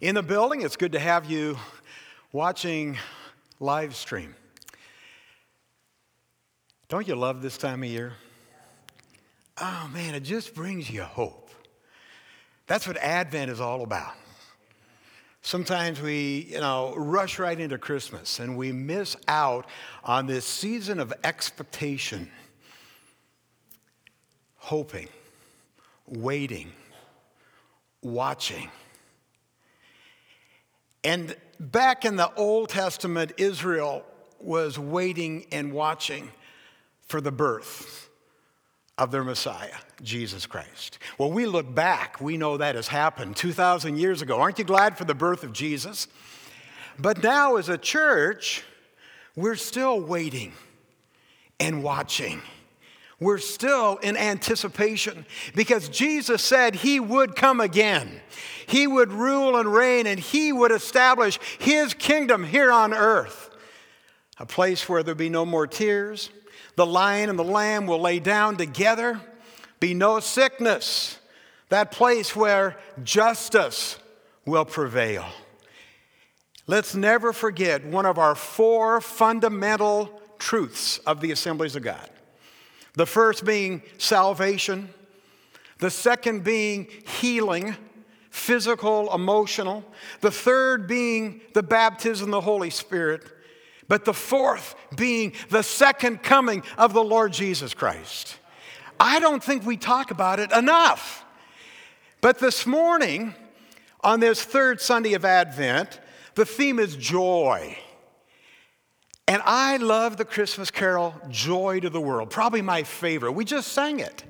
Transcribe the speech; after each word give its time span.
in 0.00 0.14
the 0.14 0.22
building. 0.22 0.62
It's 0.62 0.76
good 0.76 0.92
to 0.92 0.98
have 0.98 1.30
you 1.30 1.56
watching 2.32 2.98
live 3.60 3.94
stream. 3.94 4.34
Don't 6.88 7.08
you 7.08 7.14
love 7.14 7.42
this 7.42 7.56
time 7.56 7.82
of 7.82 7.88
year? 7.88 8.12
Oh 9.60 9.88
man, 9.92 10.14
it 10.14 10.20
just 10.20 10.54
brings 10.54 10.90
you 10.90 11.02
hope. 11.02 11.50
That's 12.66 12.86
what 12.86 12.96
Advent 12.96 13.50
is 13.50 13.60
all 13.60 13.82
about. 13.82 14.14
Sometimes 15.42 16.00
we, 16.00 16.48
you 16.50 16.60
know, 16.60 16.94
rush 16.96 17.38
right 17.38 17.58
into 17.58 17.76
Christmas 17.76 18.38
and 18.38 18.56
we 18.56 18.72
miss 18.72 19.14
out 19.28 19.66
on 20.02 20.26
this 20.26 20.46
season 20.46 20.98
of 20.98 21.12
expectation, 21.22 22.30
hoping, 24.56 25.08
waiting, 26.06 26.72
watching. 28.02 28.70
And 31.04 31.36
back 31.60 32.04
in 32.04 32.16
the 32.16 32.32
Old 32.34 32.70
Testament, 32.70 33.32
Israel 33.36 34.04
was 34.40 34.78
waiting 34.78 35.46
and 35.52 35.72
watching 35.72 36.30
for 37.06 37.20
the 37.20 37.32
birth 37.32 38.08
of 38.96 39.10
their 39.10 39.24
Messiah, 39.24 39.74
Jesus 40.02 40.46
Christ. 40.46 40.98
Well, 41.18 41.30
we 41.30 41.46
look 41.46 41.74
back, 41.74 42.20
we 42.20 42.36
know 42.36 42.56
that 42.56 42.74
has 42.74 42.88
happened 42.88 43.36
2,000 43.36 43.98
years 43.98 44.22
ago. 44.22 44.40
Aren't 44.40 44.58
you 44.58 44.64
glad 44.64 44.96
for 44.96 45.04
the 45.04 45.14
birth 45.14 45.42
of 45.42 45.52
Jesus? 45.52 46.08
But 46.98 47.22
now, 47.22 47.56
as 47.56 47.68
a 47.68 47.76
church, 47.76 48.62
we're 49.34 49.56
still 49.56 50.00
waiting 50.00 50.52
and 51.58 51.82
watching. 51.82 52.40
We're 53.24 53.38
still 53.38 53.96
in 53.96 54.18
anticipation 54.18 55.24
because 55.54 55.88
Jesus 55.88 56.42
said 56.42 56.74
he 56.74 57.00
would 57.00 57.34
come 57.34 57.58
again. 57.58 58.20
He 58.66 58.86
would 58.86 59.12
rule 59.12 59.56
and 59.56 59.72
reign 59.72 60.06
and 60.06 60.20
he 60.20 60.52
would 60.52 60.70
establish 60.70 61.40
his 61.58 61.94
kingdom 61.94 62.44
here 62.44 62.70
on 62.70 62.92
earth. 62.92 63.48
A 64.36 64.44
place 64.44 64.90
where 64.90 65.02
there'll 65.02 65.16
be 65.16 65.30
no 65.30 65.46
more 65.46 65.66
tears, 65.66 66.28
the 66.76 66.84
lion 66.84 67.30
and 67.30 67.38
the 67.38 67.44
lamb 67.44 67.86
will 67.86 67.98
lay 67.98 68.18
down 68.20 68.58
together, 68.58 69.18
be 69.80 69.94
no 69.94 70.20
sickness. 70.20 71.18
That 71.70 71.92
place 71.92 72.36
where 72.36 72.76
justice 73.04 73.96
will 74.44 74.66
prevail. 74.66 75.24
Let's 76.66 76.94
never 76.94 77.32
forget 77.32 77.86
one 77.86 78.04
of 78.04 78.18
our 78.18 78.34
four 78.34 79.00
fundamental 79.00 80.20
truths 80.38 80.98
of 80.98 81.22
the 81.22 81.30
assemblies 81.30 81.74
of 81.74 81.82
God. 81.82 82.10
The 82.94 83.06
first 83.06 83.44
being 83.44 83.82
salvation, 83.98 84.88
the 85.78 85.90
second 85.90 86.44
being 86.44 86.88
healing, 87.20 87.76
physical, 88.30 89.12
emotional, 89.14 89.84
the 90.20 90.30
third 90.30 90.86
being 90.86 91.40
the 91.54 91.62
baptism 91.62 92.28
of 92.28 92.32
the 92.32 92.40
Holy 92.40 92.70
Spirit, 92.70 93.22
but 93.88 94.04
the 94.04 94.14
fourth 94.14 94.74
being 94.96 95.32
the 95.50 95.62
second 95.62 96.22
coming 96.22 96.62
of 96.78 96.92
the 96.92 97.04
Lord 97.04 97.32
Jesus 97.32 97.74
Christ. 97.74 98.38
I 98.98 99.20
don't 99.20 99.42
think 99.42 99.66
we 99.66 99.76
talk 99.76 100.10
about 100.10 100.40
it 100.40 100.52
enough. 100.52 101.24
But 102.20 102.38
this 102.38 102.64
morning, 102.64 103.34
on 104.00 104.20
this 104.20 104.42
third 104.42 104.80
Sunday 104.80 105.14
of 105.14 105.24
Advent, 105.24 106.00
the 106.34 106.46
theme 106.46 106.78
is 106.78 106.96
joy. 106.96 107.76
And 109.26 109.40
I 109.44 109.78
love 109.78 110.16
the 110.16 110.24
Christmas 110.24 110.70
carol, 110.70 111.14
Joy 111.30 111.80
to 111.80 111.90
the 111.90 112.00
World, 112.00 112.30
probably 112.30 112.60
my 112.60 112.82
favorite. 112.82 113.32
We 113.32 113.44
just 113.44 113.72
sang 113.72 114.00
it. 114.00 114.22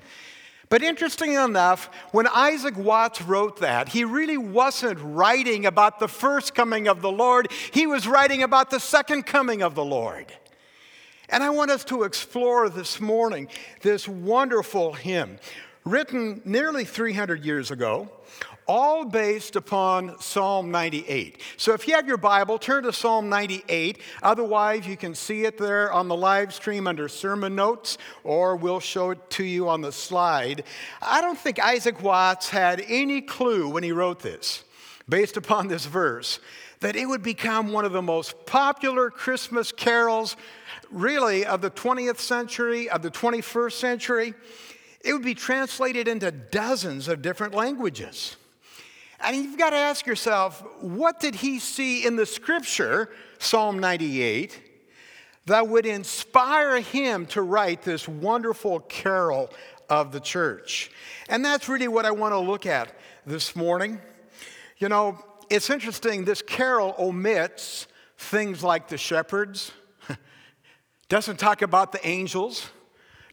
But 0.69 0.83
interestingly 0.83 1.34
enough, 1.37 1.91
when 2.12 2.27
Isaac 2.27 2.77
Watts 2.77 3.20
wrote 3.20 3.59
that, 3.61 3.89
he 3.89 4.05
really 4.05 4.39
wasn't 4.39 4.98
writing 5.03 5.67
about 5.67 5.98
the 5.98 6.09
first 6.09 6.55
coming 6.55 6.89
of 6.89 7.03
the 7.03 7.12
Lord, 7.12 7.50
he 7.72 7.87
was 7.87 8.06
writing 8.06 8.42
about 8.42 8.70
the 8.70 8.81
second 8.81 9.25
coming 9.25 9.62
of 9.62 9.75
the 9.75 9.84
Lord. 9.84 10.33
And 11.28 11.42
I 11.42 11.50
want 11.50 11.70
us 11.70 11.84
to 11.84 12.05
explore 12.05 12.69
this 12.69 13.00
morning 13.00 13.49
this 13.83 14.09
wonderful 14.09 14.93
hymn, 14.94 15.38
written 15.84 16.41
nearly 16.44 16.84
300 16.84 17.44
years 17.44 17.71
ago, 17.71 18.10
all 18.66 19.04
based 19.04 19.56
upon 19.56 20.19
Psalm 20.20 20.70
98. 20.70 21.41
So 21.56 21.72
if 21.75 21.86
you 21.86 21.94
have 21.94 22.06
your 22.06 22.16
Bible, 22.16 22.58
turn 22.58 22.84
to 22.84 22.92
Psalm 22.92 23.28
98. 23.28 23.98
Otherwise, 24.22 24.86
you 24.86 24.97
can 24.97 25.14
see 25.14 25.44
it 25.44 25.58
there 25.58 25.92
on 25.92 26.08
the 26.08 26.16
live 26.16 26.54
stream 26.54 26.86
under 26.86 27.08
sermon 27.08 27.54
notes, 27.54 27.98
or 28.22 28.56
we'll 28.56 28.80
show 28.80 29.10
it 29.10 29.30
to 29.30 29.44
you 29.44 29.69
on 29.69 29.80
the 29.80 29.92
slide. 29.92 30.64
I 31.03 31.20
don't 31.20 31.38
think 31.38 31.58
Isaac 31.58 32.03
Watts 32.03 32.48
had 32.48 32.82
any 32.88 33.20
clue 33.20 33.69
when 33.69 33.82
he 33.82 33.92
wrote 33.92 34.20
this, 34.20 34.64
based 35.08 35.36
upon 35.36 35.69
this 35.69 35.86
verse, 35.86 36.41
that 36.80 36.97
it 36.97 37.06
would 37.06 37.22
become 37.22 37.72
one 37.72 37.84
of 37.84 37.92
the 37.92 38.03
most 38.03 38.47
popular 38.47 39.10
Christmas 39.10 39.72
carols, 39.72 40.36
really, 40.91 41.44
of 41.44 41.60
the 41.60 41.70
20th 41.70 42.19
century, 42.19 42.88
of 42.88 43.03
the 43.03 43.10
21st 43.10 43.72
century. 43.72 44.34
It 45.03 45.12
would 45.12 45.22
be 45.22 45.34
translated 45.34 46.08
into 46.08 46.30
dozens 46.30 47.08
of 47.08 47.20
different 47.20 47.54
languages. 47.54 48.36
And 49.24 49.34
you've 49.34 49.56
got 49.56 49.70
to 49.70 49.76
ask 49.76 50.06
yourself, 50.06 50.62
what 50.80 51.18
did 51.18 51.34
he 51.34 51.58
see 51.58 52.04
in 52.04 52.16
the 52.16 52.26
scripture, 52.26 53.08
Psalm 53.38 53.78
98, 53.78 54.60
that 55.46 55.66
would 55.66 55.86
inspire 55.86 56.80
him 56.80 57.24
to 57.26 57.40
write 57.40 57.82
this 57.82 58.06
wonderful 58.06 58.80
carol 58.80 59.50
of 59.88 60.12
the 60.12 60.20
church? 60.20 60.90
And 61.30 61.42
that's 61.42 61.70
really 61.70 61.88
what 61.88 62.04
I 62.04 62.10
want 62.10 62.32
to 62.32 62.38
look 62.38 62.66
at 62.66 62.94
this 63.24 63.56
morning. 63.56 63.98
You 64.76 64.90
know, 64.90 65.18
it's 65.48 65.70
interesting, 65.70 66.26
this 66.26 66.42
carol 66.42 66.94
omits 66.98 67.86
things 68.18 68.62
like 68.62 68.88
the 68.88 68.98
shepherds, 68.98 69.72
doesn't 71.08 71.38
talk 71.38 71.62
about 71.62 71.92
the 71.92 72.06
angels, 72.06 72.68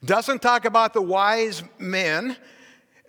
doesn't 0.03 0.41
talk 0.41 0.65
about 0.65 0.93
the 0.93 1.01
wise 1.01 1.63
men 1.77 2.37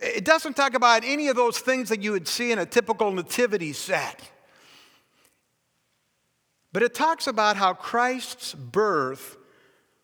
it 0.03 0.25
doesn't 0.25 0.55
talk 0.55 0.75
about 0.75 1.03
any 1.05 1.29
of 1.29 1.37
those 1.37 1.59
things 1.59 1.89
that 1.89 2.03
you 2.03 2.13
would 2.13 2.27
see 2.27 2.53
in 2.53 2.59
a 2.59 2.67
typical 2.67 3.13
nativity 3.13 3.73
set. 3.73 4.21
But 6.73 6.83
it 6.83 6.95
talks 6.95 7.27
about 7.27 7.57
how 7.57 7.75
Christ's 7.75 8.55
birth 8.55 9.37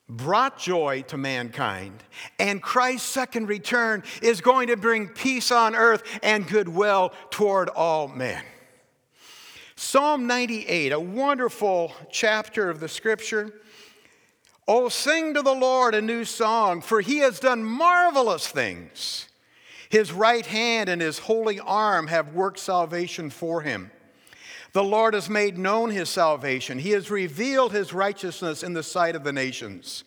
brought 0.08 0.58
joy 0.58 1.02
to 1.08 1.18
mankind, 1.18 2.02
and 2.38 2.62
Christ's 2.62 3.08
second 3.08 3.48
return 3.48 4.02
is 4.22 4.40
going 4.40 4.68
to 4.68 4.76
bring 4.76 5.08
peace 5.08 5.50
on 5.50 5.74
earth 5.74 6.02
and 6.22 6.48
goodwill 6.48 7.12
toward 7.30 7.68
all 7.68 8.08
men. 8.08 8.42
Psalm 9.76 10.26
98, 10.26 10.92
a 10.92 11.00
wonderful 11.00 11.92
chapter 12.10 12.70
of 12.70 12.80
the 12.80 12.88
scripture. 12.88 13.60
Oh, 14.66 14.88
sing 14.88 15.34
to 15.34 15.42
the 15.42 15.54
Lord 15.54 15.94
a 15.94 16.02
new 16.02 16.24
song, 16.24 16.80
for 16.80 17.00
he 17.00 17.18
has 17.18 17.38
done 17.38 17.62
marvelous 17.62 18.48
things. 18.48 19.28
His 19.88 20.12
right 20.12 20.44
hand 20.44 20.88
and 20.88 21.00
his 21.00 21.18
holy 21.18 21.60
arm 21.60 22.08
have 22.08 22.34
worked 22.34 22.58
salvation 22.58 23.30
for 23.30 23.62
him. 23.62 23.90
The 24.72 24.84
Lord 24.84 25.14
has 25.14 25.30
made 25.30 25.56
known 25.56 25.90
his 25.90 26.10
salvation. 26.10 26.78
He 26.78 26.90
has 26.90 27.10
revealed 27.10 27.72
his 27.72 27.92
righteousness 27.92 28.62
in 28.62 28.74
the 28.74 28.82
sight 28.82 29.16
of 29.16 29.24
the 29.24 29.32
nations. 29.32 30.04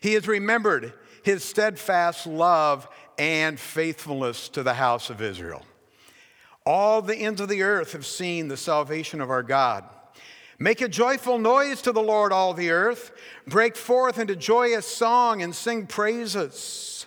He 0.00 0.14
has 0.14 0.26
remembered 0.26 0.92
his 1.22 1.44
steadfast 1.44 2.26
love 2.26 2.88
and 3.18 3.58
faithfulness 3.58 4.48
to 4.48 4.62
the 4.62 4.74
house 4.74 5.10
of 5.10 5.22
Israel. 5.22 5.62
All 6.66 7.02
the 7.02 7.16
ends 7.16 7.40
of 7.40 7.48
the 7.48 7.62
earth 7.62 7.92
have 7.92 8.06
seen 8.06 8.48
the 8.48 8.56
salvation 8.56 9.20
of 9.20 9.30
our 9.30 9.42
God. 9.42 9.84
Make 10.58 10.80
a 10.82 10.88
joyful 10.88 11.38
noise 11.38 11.80
to 11.82 11.92
the 11.92 12.02
Lord, 12.02 12.32
all 12.32 12.52
the 12.52 12.70
earth. 12.70 13.12
Break 13.46 13.76
forth 13.76 14.18
into 14.18 14.36
joyous 14.36 14.86
song 14.86 15.40
and 15.40 15.54
sing 15.54 15.86
praises. 15.86 17.06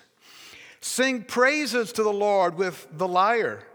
Sing 0.84 1.24
praises 1.24 1.94
to 1.94 2.04
the 2.04 2.12
Lord 2.12 2.56
with 2.56 2.90
the 2.92 3.08
lyre, 3.08 3.66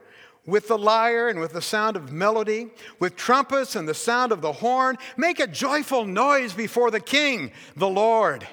with 0.45 0.69
the 0.69 0.77
lyre 0.77 1.31
and 1.31 1.41
with 1.41 1.55
the 1.55 1.63
sound 1.63 1.97
of 1.97 2.13
melody, 2.13 2.69
with 2.99 3.17
trumpets 3.17 3.75
and 3.77 3.88
the 3.88 3.94
sound 3.94 4.31
of 4.31 4.43
the 4.43 4.53
horn. 4.53 4.99
Make 5.17 5.41
a 5.41 5.47
joyful 5.47 6.05
noise 6.05 6.53
before 6.53 6.91
the 6.91 7.00
King, 7.00 7.53
the 7.75 7.88
Lord. 7.88 8.47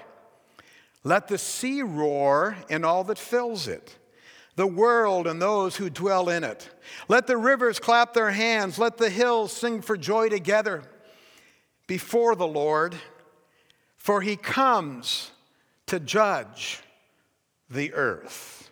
Let 1.04 1.28
the 1.28 1.38
sea 1.38 1.82
roar 1.82 2.56
and 2.70 2.86
all 2.86 3.04
that 3.04 3.18
fills 3.18 3.68
it, 3.68 3.98
the 4.56 4.66
world 4.66 5.28
and 5.28 5.42
those 5.42 5.76
who 5.76 5.90
dwell 5.90 6.30
in 6.30 6.46
it. 6.46 6.70
Let 7.10 7.28
the 7.28 7.36
rivers 7.36 7.78
clap 7.78 8.14
their 8.14 8.32
hands, 8.32 8.80
let 8.80 8.96
the 8.96 9.10
hills 9.10 9.52
sing 9.52 9.82
for 9.82 9.98
joy 9.98 10.30
together 10.30 10.84
before 11.88 12.38
the 12.38 12.48
Lord, 12.48 12.96
for 13.98 14.22
he 14.22 14.38
comes 14.38 15.32
to 15.88 16.00
judge 16.00 16.80
the 17.70 17.94
earth. 17.94 18.70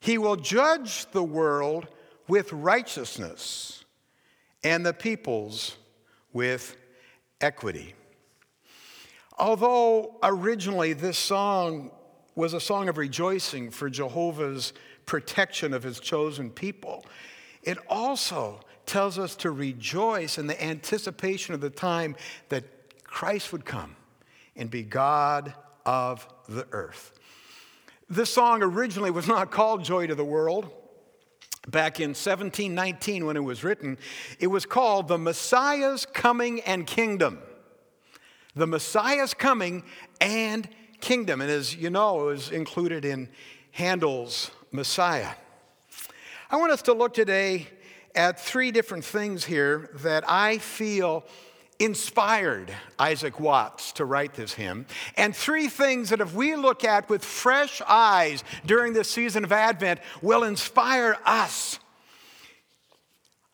He 0.00 0.18
will 0.18 0.36
judge 0.36 1.06
the 1.10 1.22
world 1.22 1.88
with 2.28 2.52
righteousness 2.52 3.84
and 4.62 4.84
the 4.84 4.92
peoples 4.92 5.76
with 6.32 6.76
equity. 7.40 7.94
Although 9.38 10.16
originally 10.22 10.92
this 10.92 11.18
song 11.18 11.90
was 12.34 12.54
a 12.54 12.60
song 12.60 12.88
of 12.88 12.98
rejoicing 12.98 13.70
for 13.70 13.88
Jehovah's 13.90 14.72
protection 15.06 15.72
of 15.72 15.82
his 15.82 16.00
chosen 16.00 16.50
people, 16.50 17.04
it 17.62 17.78
also 17.88 18.60
tells 18.86 19.18
us 19.18 19.34
to 19.36 19.50
rejoice 19.50 20.38
in 20.38 20.46
the 20.46 20.62
anticipation 20.62 21.54
of 21.54 21.60
the 21.60 21.70
time 21.70 22.16
that 22.48 22.64
Christ 23.04 23.52
would 23.52 23.64
come 23.64 23.96
and 24.54 24.70
be 24.70 24.82
God 24.82 25.54
of 25.84 26.26
the 26.48 26.66
earth. 26.72 27.18
This 28.08 28.32
song 28.32 28.62
originally 28.62 29.10
was 29.10 29.26
not 29.26 29.50
called 29.50 29.82
Joy 29.82 30.06
to 30.06 30.14
the 30.14 30.24
World. 30.24 30.70
Back 31.66 31.98
in 31.98 32.10
1719, 32.10 33.26
when 33.26 33.36
it 33.36 33.42
was 33.42 33.64
written, 33.64 33.98
it 34.38 34.46
was 34.46 34.64
called 34.64 35.08
The 35.08 35.18
Messiah's 35.18 36.06
Coming 36.06 36.60
and 36.60 36.86
Kingdom. 36.86 37.40
The 38.54 38.68
Messiah's 38.68 39.34
Coming 39.34 39.82
and 40.20 40.68
Kingdom. 41.00 41.40
And 41.40 41.50
as 41.50 41.74
you 41.74 41.90
know, 41.90 42.20
it 42.20 42.24
was 42.32 42.50
included 42.52 43.04
in 43.04 43.28
Handel's 43.72 44.52
Messiah. 44.70 45.32
I 46.48 46.58
want 46.58 46.70
us 46.70 46.82
to 46.82 46.92
look 46.92 47.12
today 47.12 47.66
at 48.14 48.38
three 48.38 48.70
different 48.70 49.04
things 49.04 49.44
here 49.44 49.90
that 49.96 50.22
I 50.28 50.58
feel 50.58 51.24
inspired 51.78 52.72
Isaac 52.98 53.38
Watts 53.38 53.92
to 53.92 54.04
write 54.04 54.34
this 54.34 54.54
hymn, 54.54 54.86
and 55.16 55.34
three 55.34 55.68
things 55.68 56.10
that 56.10 56.20
if 56.20 56.34
we 56.34 56.56
look 56.56 56.84
at 56.84 57.08
with 57.08 57.24
fresh 57.24 57.82
eyes 57.86 58.42
during 58.64 58.92
this 58.92 59.10
season 59.10 59.44
of 59.44 59.52
Advent 59.52 60.00
will 60.22 60.42
inspire 60.42 61.16
us. 61.24 61.78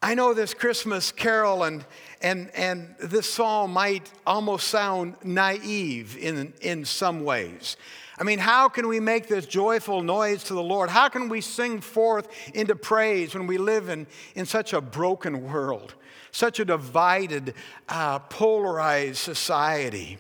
I 0.04 0.14
know 0.16 0.34
this 0.34 0.52
Christmas 0.52 1.12
carol 1.12 1.62
and, 1.62 1.84
and, 2.20 2.50
and 2.56 2.96
this 3.00 3.32
psalm 3.32 3.72
might 3.72 4.10
almost 4.26 4.66
sound 4.66 5.14
naive 5.22 6.16
in, 6.18 6.52
in 6.60 6.84
some 6.84 7.22
ways. 7.22 7.76
I 8.18 8.24
mean, 8.24 8.40
how 8.40 8.68
can 8.68 8.88
we 8.88 8.98
make 8.98 9.28
this 9.28 9.46
joyful 9.46 10.02
noise 10.02 10.44
to 10.44 10.54
the 10.54 10.62
Lord? 10.62 10.90
How 10.90 11.08
can 11.08 11.28
we 11.28 11.40
sing 11.40 11.80
forth 11.80 12.28
into 12.52 12.74
praise 12.74 13.34
when 13.34 13.46
we 13.46 13.58
live 13.58 13.88
in, 13.88 14.06
in 14.34 14.44
such 14.44 14.72
a 14.72 14.80
broken 14.80 15.50
world, 15.50 15.94
such 16.32 16.58
a 16.58 16.64
divided, 16.64 17.54
uh, 17.88 18.18
polarized 18.18 19.18
society? 19.18 20.18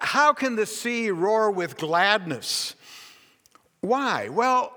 How 0.00 0.32
can 0.32 0.56
the 0.56 0.66
sea 0.66 1.10
roar 1.10 1.50
with 1.50 1.76
gladness? 1.76 2.74
Why? 3.80 4.28
Well, 4.28 4.72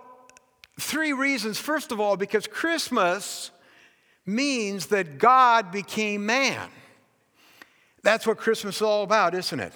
three 0.80 1.14
reasons. 1.14 1.58
First 1.58 1.92
of 1.92 2.00
all, 2.00 2.18
because 2.18 2.46
Christmas 2.46 3.52
means 4.26 4.88
that 4.88 5.18
God 5.18 5.72
became 5.72 6.26
man. 6.26 6.70
That's 8.04 8.28
what 8.28 8.38
Christmas 8.38 8.78
is 8.78 8.82
all 8.82 9.04
about, 9.04 9.34
isn't 9.34 9.60
it? 9.60 9.74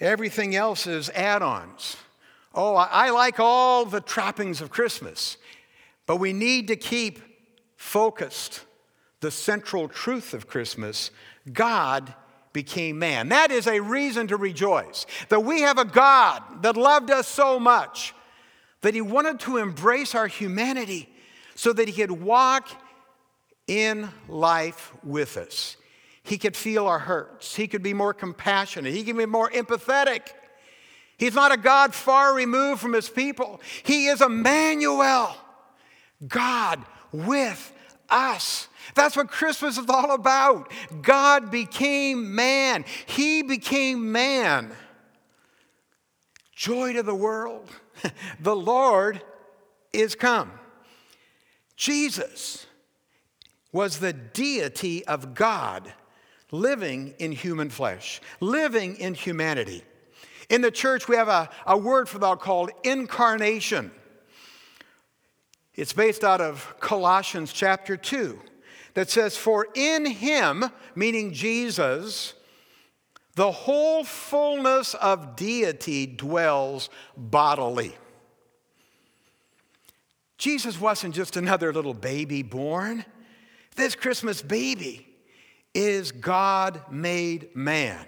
Everything 0.00 0.54
else 0.54 0.86
is 0.86 1.08
add 1.10 1.42
ons. 1.42 1.96
Oh, 2.54 2.74
I 2.74 3.10
like 3.10 3.38
all 3.38 3.84
the 3.84 4.00
trappings 4.00 4.60
of 4.60 4.70
Christmas, 4.70 5.36
but 6.06 6.16
we 6.16 6.32
need 6.32 6.68
to 6.68 6.76
keep 6.76 7.20
focused 7.76 8.64
the 9.20 9.30
central 9.30 9.88
truth 9.88 10.34
of 10.34 10.46
Christmas 10.46 11.10
God 11.52 12.14
became 12.52 12.98
man. 12.98 13.28
That 13.28 13.50
is 13.50 13.66
a 13.66 13.80
reason 13.80 14.28
to 14.28 14.36
rejoice 14.36 15.06
that 15.28 15.40
we 15.40 15.62
have 15.62 15.78
a 15.78 15.84
God 15.84 16.62
that 16.62 16.76
loved 16.76 17.10
us 17.10 17.28
so 17.28 17.60
much 17.60 18.14
that 18.80 18.94
he 18.94 19.00
wanted 19.00 19.40
to 19.40 19.58
embrace 19.58 20.14
our 20.14 20.26
humanity 20.26 21.08
so 21.54 21.72
that 21.72 21.88
he 21.88 21.94
could 21.94 22.10
walk 22.10 22.68
in 23.66 24.08
life 24.28 24.92
with 25.02 25.36
us. 25.36 25.76
He 26.22 26.38
could 26.38 26.56
feel 26.56 26.86
our 26.86 26.98
hurts. 26.98 27.54
He 27.54 27.68
could 27.68 27.82
be 27.82 27.94
more 27.94 28.14
compassionate. 28.14 28.92
He 28.92 29.04
could 29.04 29.16
be 29.16 29.26
more 29.26 29.50
empathetic. 29.50 30.28
He's 31.18 31.34
not 31.34 31.52
a 31.52 31.56
God 31.56 31.94
far 31.94 32.34
removed 32.34 32.80
from 32.80 32.92
his 32.92 33.08
people. 33.08 33.60
He 33.84 34.06
is 34.06 34.20
Emmanuel, 34.20 35.36
God 36.26 36.84
with 37.12 37.72
us. 38.10 38.68
That's 38.94 39.16
what 39.16 39.28
Christmas 39.28 39.78
is 39.78 39.86
all 39.88 40.12
about. 40.12 40.72
God 41.02 41.50
became 41.50 42.34
man, 42.34 42.84
He 43.06 43.42
became 43.42 44.12
man. 44.12 44.72
Joy 46.54 46.94
to 46.94 47.02
the 47.02 47.14
world. 47.14 47.68
the 48.40 48.56
Lord 48.56 49.22
is 49.92 50.14
come. 50.14 50.50
Jesus 51.76 52.66
was 53.72 53.98
the 53.98 54.14
deity 54.14 55.04
of 55.06 55.34
God 55.34 55.92
living 56.50 57.14
in 57.18 57.32
human 57.32 57.68
flesh, 57.68 58.20
living 58.40 58.96
in 58.96 59.14
humanity. 59.14 59.82
In 60.48 60.62
the 60.62 60.70
church, 60.70 61.08
we 61.08 61.16
have 61.16 61.28
a, 61.28 61.50
a 61.66 61.76
word 61.76 62.08
for 62.08 62.18
that 62.20 62.40
called 62.40 62.70
incarnation. 62.84 63.90
It's 65.76 65.92
based 65.92 66.24
out 66.24 66.40
of 66.40 66.74
Colossians 66.80 67.52
chapter 67.52 67.96
2 67.96 68.40
that 68.94 69.10
says, 69.10 69.36
For 69.36 69.68
in 69.74 70.06
him, 70.06 70.64
meaning 70.94 71.32
Jesus, 71.32 72.32
the 73.34 73.52
whole 73.52 74.02
fullness 74.02 74.94
of 74.94 75.36
deity 75.36 76.06
dwells 76.06 76.88
bodily. 77.16 77.94
Jesus 80.38 80.80
wasn't 80.80 81.14
just 81.14 81.36
another 81.36 81.72
little 81.72 81.94
baby 81.94 82.42
born. 82.42 83.04
This 83.74 83.94
Christmas 83.94 84.40
baby 84.40 85.06
is 85.74 86.12
God 86.12 86.80
made 86.90 87.54
man. 87.54 88.04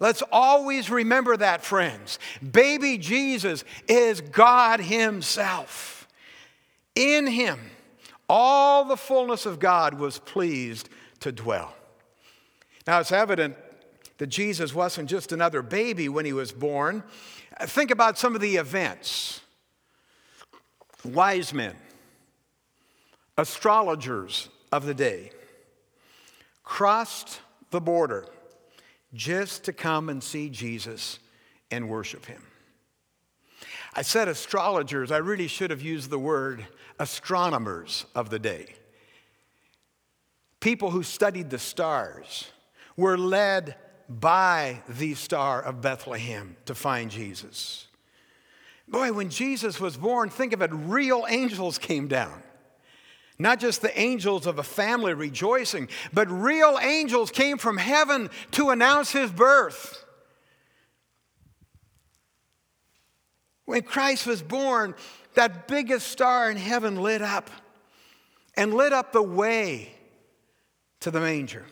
Let's 0.00 0.22
always 0.32 0.90
remember 0.90 1.36
that, 1.36 1.62
friends. 1.62 2.18
Baby 2.42 2.96
Jesus 2.96 3.64
is 3.86 4.22
God 4.22 4.80
Himself. 4.80 6.01
In 6.94 7.26
Him, 7.26 7.58
all 8.28 8.84
the 8.84 8.96
fullness 8.96 9.46
of 9.46 9.58
God 9.58 9.94
was 9.94 10.18
pleased 10.18 10.88
to 11.20 11.32
dwell. 11.32 11.74
Now, 12.86 13.00
it's 13.00 13.12
evident 13.12 13.56
that 14.18 14.26
Jesus 14.26 14.74
wasn't 14.74 15.08
just 15.08 15.32
another 15.32 15.62
baby 15.62 16.08
when 16.08 16.24
He 16.24 16.32
was 16.32 16.52
born. 16.52 17.02
Think 17.62 17.90
about 17.90 18.18
some 18.18 18.34
of 18.34 18.40
the 18.40 18.56
events 18.56 19.40
wise 21.04 21.52
men, 21.52 21.74
astrologers 23.36 24.48
of 24.70 24.86
the 24.86 24.94
day 24.94 25.32
crossed 26.62 27.40
the 27.70 27.80
border 27.80 28.26
just 29.14 29.64
to 29.64 29.72
come 29.72 30.08
and 30.08 30.22
see 30.22 30.48
Jesus 30.48 31.18
and 31.70 31.88
worship 31.88 32.24
him. 32.26 32.42
I 33.94 34.02
said 34.02 34.28
astrologers, 34.28 35.10
I 35.10 35.18
really 35.18 35.48
should 35.48 35.70
have 35.70 35.82
used 35.82 36.10
the 36.10 36.18
word 36.18 36.66
astronomers 36.98 38.06
of 38.14 38.30
the 38.30 38.38
day. 38.38 38.74
People 40.60 40.90
who 40.90 41.02
studied 41.02 41.50
the 41.50 41.58
stars 41.58 42.50
were 42.96 43.18
led 43.18 43.76
by 44.08 44.82
the 44.88 45.14
star 45.14 45.60
of 45.60 45.80
Bethlehem 45.80 46.56
to 46.66 46.74
find 46.74 47.10
Jesus. 47.10 47.86
Boy, 48.88 49.12
when 49.12 49.30
Jesus 49.30 49.80
was 49.80 49.96
born, 49.96 50.30
think 50.30 50.52
of 50.52 50.62
it, 50.62 50.70
real 50.72 51.26
angels 51.28 51.78
came 51.78 52.08
down. 52.08 52.42
Not 53.38 53.58
just 53.58 53.82
the 53.82 53.98
angels 53.98 54.46
of 54.46 54.58
a 54.58 54.62
family 54.62 55.14
rejoicing, 55.14 55.88
but 56.12 56.30
real 56.30 56.78
angels 56.80 57.30
came 57.30 57.58
from 57.58 57.76
heaven 57.76 58.30
to 58.52 58.70
announce 58.70 59.10
his 59.10 59.30
birth. 59.30 60.04
When 63.64 63.82
Christ 63.82 64.26
was 64.26 64.42
born, 64.42 64.94
that 65.34 65.68
biggest 65.68 66.08
star 66.08 66.50
in 66.50 66.56
heaven 66.56 66.96
lit 66.96 67.22
up 67.22 67.50
and 68.56 68.74
lit 68.74 68.92
up 68.92 69.12
the 69.12 69.22
way 69.22 69.92
to 71.00 71.10
the 71.10 71.20
manger. 71.20 71.64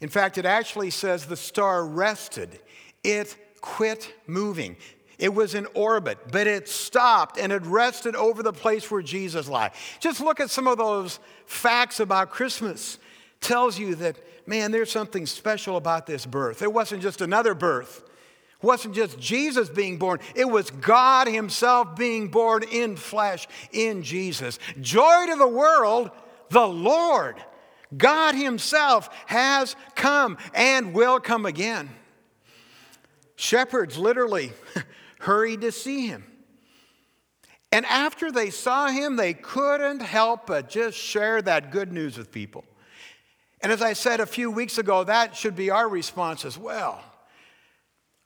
In 0.00 0.08
fact, 0.08 0.38
it 0.38 0.44
actually 0.44 0.90
says 0.90 1.26
the 1.26 1.36
star 1.36 1.86
rested, 1.86 2.60
it 3.02 3.36
quit 3.60 4.12
moving. 4.26 4.76
It 5.18 5.32
was 5.32 5.54
in 5.54 5.66
orbit, 5.74 6.18
but 6.32 6.46
it 6.46 6.68
stopped 6.68 7.38
and 7.38 7.52
it 7.52 7.64
rested 7.64 8.16
over 8.16 8.42
the 8.42 8.52
place 8.52 8.90
where 8.90 9.02
Jesus 9.02 9.48
lay. 9.48 9.70
Just 10.00 10.20
look 10.20 10.40
at 10.40 10.50
some 10.50 10.66
of 10.66 10.76
those 10.76 11.20
facts 11.46 12.00
about 12.00 12.30
Christmas. 12.30 12.98
Tells 13.40 13.78
you 13.78 13.94
that, 13.96 14.16
man, 14.46 14.72
there's 14.72 14.90
something 14.90 15.26
special 15.26 15.76
about 15.76 16.06
this 16.06 16.26
birth. 16.26 16.62
It 16.62 16.72
wasn't 16.72 17.02
just 17.02 17.20
another 17.20 17.54
birth. 17.54 18.02
Wasn't 18.64 18.94
just 18.94 19.20
Jesus 19.20 19.68
being 19.68 19.98
born. 19.98 20.20
It 20.34 20.46
was 20.46 20.70
God 20.70 21.28
Himself 21.28 21.96
being 21.96 22.28
born 22.28 22.62
in 22.62 22.96
flesh 22.96 23.46
in 23.72 24.02
Jesus. 24.02 24.58
Joy 24.80 25.26
to 25.26 25.36
the 25.36 25.46
world, 25.46 26.10
the 26.48 26.66
Lord, 26.66 27.36
God 27.96 28.34
Himself 28.34 29.10
has 29.26 29.76
come 29.94 30.38
and 30.54 30.94
will 30.94 31.20
come 31.20 31.44
again. 31.44 31.90
Shepherds 33.36 33.98
literally 33.98 34.52
hurried 35.18 35.60
to 35.60 35.70
see 35.70 36.06
him. 36.06 36.24
And 37.70 37.84
after 37.86 38.30
they 38.32 38.50
saw 38.50 38.88
him, 38.88 39.16
they 39.16 39.34
couldn't 39.34 40.00
help 40.00 40.46
but 40.46 40.70
just 40.70 40.96
share 40.96 41.42
that 41.42 41.70
good 41.70 41.92
news 41.92 42.16
with 42.16 42.30
people. 42.30 42.64
And 43.60 43.72
as 43.72 43.82
I 43.82 43.92
said 43.94 44.20
a 44.20 44.26
few 44.26 44.50
weeks 44.50 44.78
ago, 44.78 45.04
that 45.04 45.36
should 45.36 45.56
be 45.56 45.70
our 45.70 45.88
response 45.88 46.44
as 46.44 46.56
well. 46.56 47.02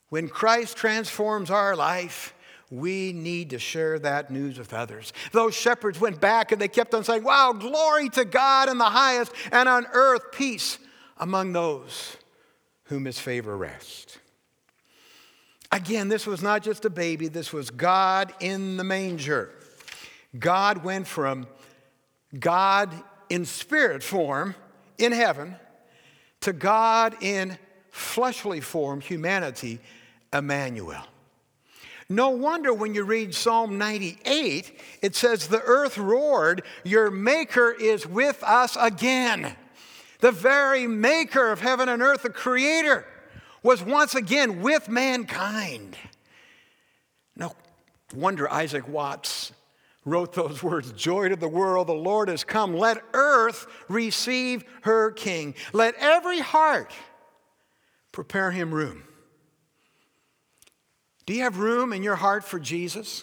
When 0.09 0.29
Christ 0.29 0.77
transforms 0.77 1.51
our 1.51 1.77
life, 1.77 2.35
We 2.71 3.13
need 3.15 3.51
to 3.51 3.59
share 3.59 3.99
that 4.01 4.31
news 4.31 4.59
with 4.59 4.75
others. 4.75 5.13
Those 5.33 5.55
shepherds 5.55 6.01
went 6.01 6.21
back 6.21 6.53
and 6.53 6.61
they 6.61 6.69
kept 6.69 6.93
on 6.93 7.03
saying, 7.03 7.25
Wow, 7.25 7.55
glory 7.55 8.11
to 8.11 8.25
God 8.25 8.69
in 8.69 8.77
the 8.79 8.85
highest, 8.85 9.33
and 9.51 9.69
on 9.69 9.87
earth 9.93 10.33
peace 10.33 10.79
among 11.17 11.53
those 11.53 12.17
whom 12.85 13.07
his 13.07 13.19
favor 13.19 13.57
rests. 13.57 14.19
Again, 15.73 16.09
this 16.09 16.27
was 16.27 16.43
not 16.43 16.63
just 16.63 16.85
a 16.85 16.91
baby, 16.91 17.29
this 17.29 17.53
was 17.53 17.71
God 17.71 18.33
in 18.41 18.77
the 18.77 18.85
manger. 18.85 19.51
God 20.39 20.85
went 20.85 21.07
from 21.07 21.47
God 22.39 22.93
in 23.31 23.45
spirit 23.47 24.03
form 24.03 24.55
in 24.99 25.13
heaven 25.13 25.57
to 26.41 26.53
God 26.53 27.17
in 27.23 27.59
fleshly 27.91 28.61
form, 28.61 29.01
humanity, 29.01 29.81
Emmanuel. 30.33 31.05
No 32.09 32.31
wonder 32.31 32.73
when 32.73 32.95
you 32.95 33.05
read 33.05 33.35
Psalm 33.35 33.77
98, 33.77 34.81
it 35.03 35.15
says, 35.15 35.49
The 35.49 35.61
earth 35.61 35.99
roared, 35.99 36.63
your 36.83 37.11
maker 37.11 37.71
is 37.71 38.07
with 38.07 38.43
us 38.43 38.77
again. 38.81 39.55
The 40.21 40.33
very 40.33 40.87
maker 40.87 41.53
of 41.53 41.61
heaven 41.61 41.89
and 41.89 42.01
earth, 42.01 42.23
the 42.23 42.31
creator, 42.31 43.07
was 43.63 43.83
once 43.83 44.15
again 44.15 44.63
with 44.63 44.89
mankind. 44.89 45.97
No 47.37 47.55
wonder 48.15 48.51
Isaac 48.51 48.89
Watts 48.89 49.53
wrote 50.07 50.33
those 50.33 50.63
words 50.63 50.93
Joy 50.93 51.29
to 51.29 51.37
the 51.37 51.49
world, 51.49 51.89
the 51.89 51.93
Lord 51.93 52.29
has 52.29 52.43
come. 52.43 52.75
Let 52.75 53.03
earth 53.13 53.67
receive 53.89 54.65
her 54.83 55.11
king. 55.11 55.55
Let 55.73 55.95
every 55.97 56.41
heart 56.41 56.93
prepare 58.13 58.51
him 58.51 58.75
room. 58.75 59.05
Do 61.29 61.35
you 61.35 61.43
have 61.43 61.59
room 61.59 61.93
in 61.93 62.03
your 62.03 62.17
heart 62.17 62.43
for 62.43 62.59
Jesus? 62.59 63.23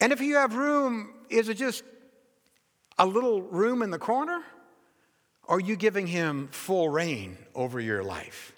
And 0.00 0.12
if 0.12 0.20
you 0.20 0.34
have 0.34 0.56
room, 0.56 1.10
is 1.30 1.48
it 1.48 1.54
just 1.54 1.84
a 2.98 3.06
little 3.06 3.40
room 3.40 3.82
in 3.82 3.92
the 3.92 4.00
corner? 4.00 4.42
Or 5.44 5.58
are 5.58 5.60
you 5.60 5.76
giving 5.76 6.08
him 6.08 6.48
full 6.48 6.88
reign 6.88 7.38
over 7.54 7.78
your 7.78 8.02
life? 8.02 8.52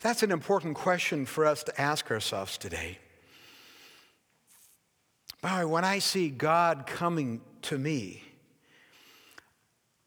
That's 0.00 0.24
an 0.24 0.32
important 0.32 0.74
question 0.74 1.26
for 1.26 1.46
us 1.46 1.62
to 1.62 1.80
ask 1.80 2.10
ourselves 2.10 2.58
today. 2.58 2.98
Boy, 5.42 5.64
when 5.68 5.84
I 5.84 6.00
see 6.00 6.28
God 6.28 6.88
coming 6.88 7.40
to 7.62 7.78
me, 7.78 8.24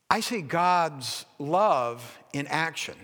I 0.09 0.19
see 0.19 0.41
God's 0.41 1.23
love 1.39 2.19
in 2.33 2.45
action. 2.47 2.97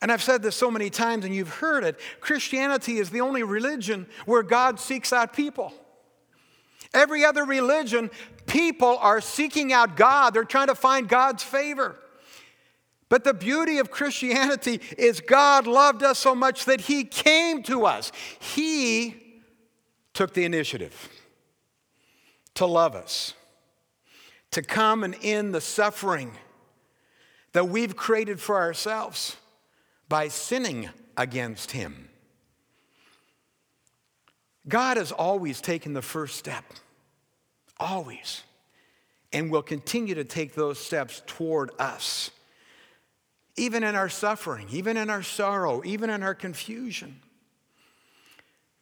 And 0.00 0.12
I've 0.12 0.22
said 0.22 0.42
this 0.42 0.54
so 0.54 0.70
many 0.70 0.90
times, 0.90 1.24
and 1.24 1.34
you've 1.34 1.54
heard 1.54 1.84
it 1.84 1.98
Christianity 2.20 2.98
is 2.98 3.10
the 3.10 3.20
only 3.20 3.42
religion 3.42 4.06
where 4.26 4.42
God 4.42 4.78
seeks 4.78 5.12
out 5.12 5.32
people. 5.32 5.72
Every 6.94 7.24
other 7.24 7.44
religion, 7.44 8.10
people 8.46 8.96
are 8.98 9.20
seeking 9.20 9.72
out 9.72 9.96
God, 9.96 10.34
they're 10.34 10.44
trying 10.44 10.68
to 10.68 10.74
find 10.74 11.08
God's 11.08 11.42
favor. 11.42 11.96
But 13.08 13.24
the 13.24 13.34
beauty 13.34 13.78
of 13.78 13.90
Christianity 13.90 14.80
is 14.96 15.20
God 15.20 15.66
loved 15.66 16.02
us 16.02 16.18
so 16.18 16.34
much 16.34 16.66
that 16.66 16.82
He 16.82 17.04
came 17.04 17.62
to 17.64 17.86
us. 17.86 18.12
He 18.38 19.42
took 20.12 20.34
the 20.34 20.44
initiative 20.44 21.08
to 22.54 22.66
love 22.66 22.94
us, 22.94 23.34
to 24.50 24.62
come 24.62 25.04
and 25.04 25.16
end 25.22 25.54
the 25.54 25.60
suffering 25.60 26.32
that 27.52 27.68
we've 27.68 27.96
created 27.96 28.40
for 28.40 28.56
ourselves 28.56 29.36
by 30.08 30.28
sinning 30.28 30.88
against 31.16 31.72
him. 31.72 32.08
God 34.66 34.96
has 34.96 35.12
always 35.12 35.60
taken 35.60 35.94
the 35.94 36.02
first 36.02 36.36
step, 36.36 36.64
always, 37.78 38.42
and 39.32 39.50
will 39.50 39.62
continue 39.62 40.14
to 40.14 40.24
take 40.24 40.54
those 40.54 40.78
steps 40.78 41.22
toward 41.26 41.70
us, 41.78 42.30
even 43.56 43.82
in 43.82 43.94
our 43.94 44.08
suffering, 44.08 44.68
even 44.70 44.96
in 44.96 45.10
our 45.10 45.22
sorrow, 45.22 45.82
even 45.84 46.10
in 46.10 46.22
our 46.22 46.34
confusion. 46.34 47.20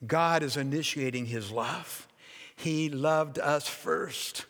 God 0.07 0.43
is 0.43 0.57
initiating 0.57 1.27
his 1.27 1.51
love. 1.51 2.07
He 2.55 2.89
loved 2.89 3.39
us 3.39 3.69
first. 3.69 4.45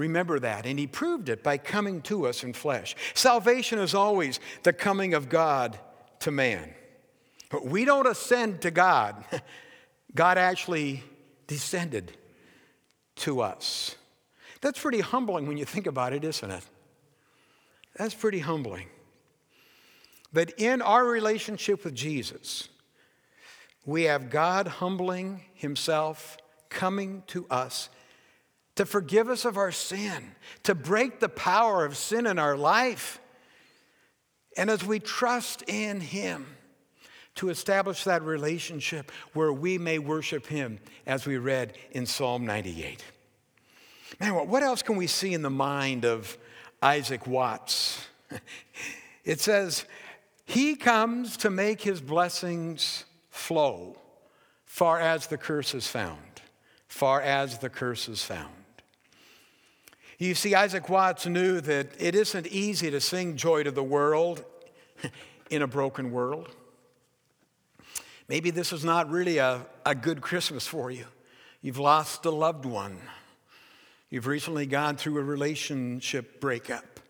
Remember 0.00 0.38
that. 0.38 0.64
And 0.64 0.78
he 0.78 0.86
proved 0.86 1.28
it 1.28 1.42
by 1.42 1.58
coming 1.58 2.00
to 2.02 2.26
us 2.26 2.42
in 2.42 2.54
flesh. 2.54 2.96
Salvation 3.12 3.78
is 3.78 3.94
always 3.94 4.40
the 4.62 4.72
coming 4.72 5.12
of 5.12 5.28
God 5.28 5.78
to 6.20 6.30
man. 6.30 6.72
But 7.50 7.66
we 7.66 7.84
don't 7.84 8.06
ascend 8.06 8.62
to 8.62 8.70
God, 8.70 9.22
God 10.14 10.38
actually 10.38 11.02
descended 11.46 12.16
to 13.16 13.42
us. 13.42 13.94
That's 14.62 14.80
pretty 14.80 15.00
humbling 15.00 15.46
when 15.46 15.58
you 15.58 15.66
think 15.66 15.86
about 15.86 16.14
it, 16.14 16.24
isn't 16.24 16.50
it? 16.50 16.64
That's 17.96 18.14
pretty 18.14 18.38
humbling. 18.38 18.86
That 20.32 20.58
in 20.58 20.80
our 20.80 21.04
relationship 21.04 21.84
with 21.84 21.94
Jesus, 21.94 22.70
we 23.84 24.04
have 24.04 24.30
God 24.30 24.66
humbling 24.66 25.42
himself, 25.52 26.38
coming 26.70 27.22
to 27.26 27.46
us 27.50 27.90
to 28.80 28.86
forgive 28.86 29.28
us 29.28 29.44
of 29.44 29.58
our 29.58 29.70
sin, 29.70 30.32
to 30.62 30.74
break 30.74 31.20
the 31.20 31.28
power 31.28 31.84
of 31.84 31.98
sin 31.98 32.26
in 32.26 32.38
our 32.38 32.56
life. 32.56 33.20
And 34.56 34.70
as 34.70 34.82
we 34.82 34.98
trust 35.00 35.62
in 35.68 36.00
Him, 36.00 36.46
to 37.34 37.50
establish 37.50 38.04
that 38.04 38.22
relationship 38.22 39.12
where 39.34 39.52
we 39.52 39.76
may 39.76 39.98
worship 39.98 40.46
Him, 40.46 40.78
as 41.04 41.26
we 41.26 41.36
read 41.36 41.74
in 41.90 42.06
Psalm 42.06 42.46
98. 42.46 43.04
Man, 44.18 44.48
what 44.48 44.62
else 44.62 44.80
can 44.80 44.96
we 44.96 45.06
see 45.06 45.34
in 45.34 45.42
the 45.42 45.50
mind 45.50 46.06
of 46.06 46.38
Isaac 46.82 47.26
Watts? 47.26 48.06
It 49.24 49.40
says, 49.40 49.84
He 50.46 50.74
comes 50.74 51.36
to 51.36 51.50
make 51.50 51.82
His 51.82 52.00
blessings 52.00 53.04
flow 53.28 53.98
far 54.64 54.98
as 54.98 55.26
the 55.26 55.36
curse 55.36 55.74
is 55.74 55.86
found. 55.86 56.40
Far 56.88 57.20
as 57.20 57.58
the 57.58 57.68
curse 57.68 58.08
is 58.08 58.24
found. 58.24 58.59
You 60.20 60.34
see, 60.34 60.54
Isaac 60.54 60.90
Watts 60.90 61.24
knew 61.24 61.62
that 61.62 61.94
it 61.98 62.14
isn't 62.14 62.46
easy 62.48 62.90
to 62.90 63.00
sing 63.00 63.36
joy 63.36 63.62
to 63.62 63.70
the 63.70 63.82
world 63.82 64.44
in 65.50 65.62
a 65.62 65.66
broken 65.66 66.10
world. 66.10 66.54
Maybe 68.28 68.50
this 68.50 68.70
is 68.70 68.84
not 68.84 69.08
really 69.10 69.38
a, 69.38 69.64
a 69.86 69.94
good 69.94 70.20
Christmas 70.20 70.66
for 70.66 70.90
you. 70.90 71.06
You've 71.62 71.78
lost 71.78 72.26
a 72.26 72.30
loved 72.30 72.66
one. 72.66 72.98
You've 74.10 74.26
recently 74.26 74.66
gone 74.66 74.98
through 74.98 75.16
a 75.16 75.22
relationship 75.22 76.38
breakup. 76.38 77.00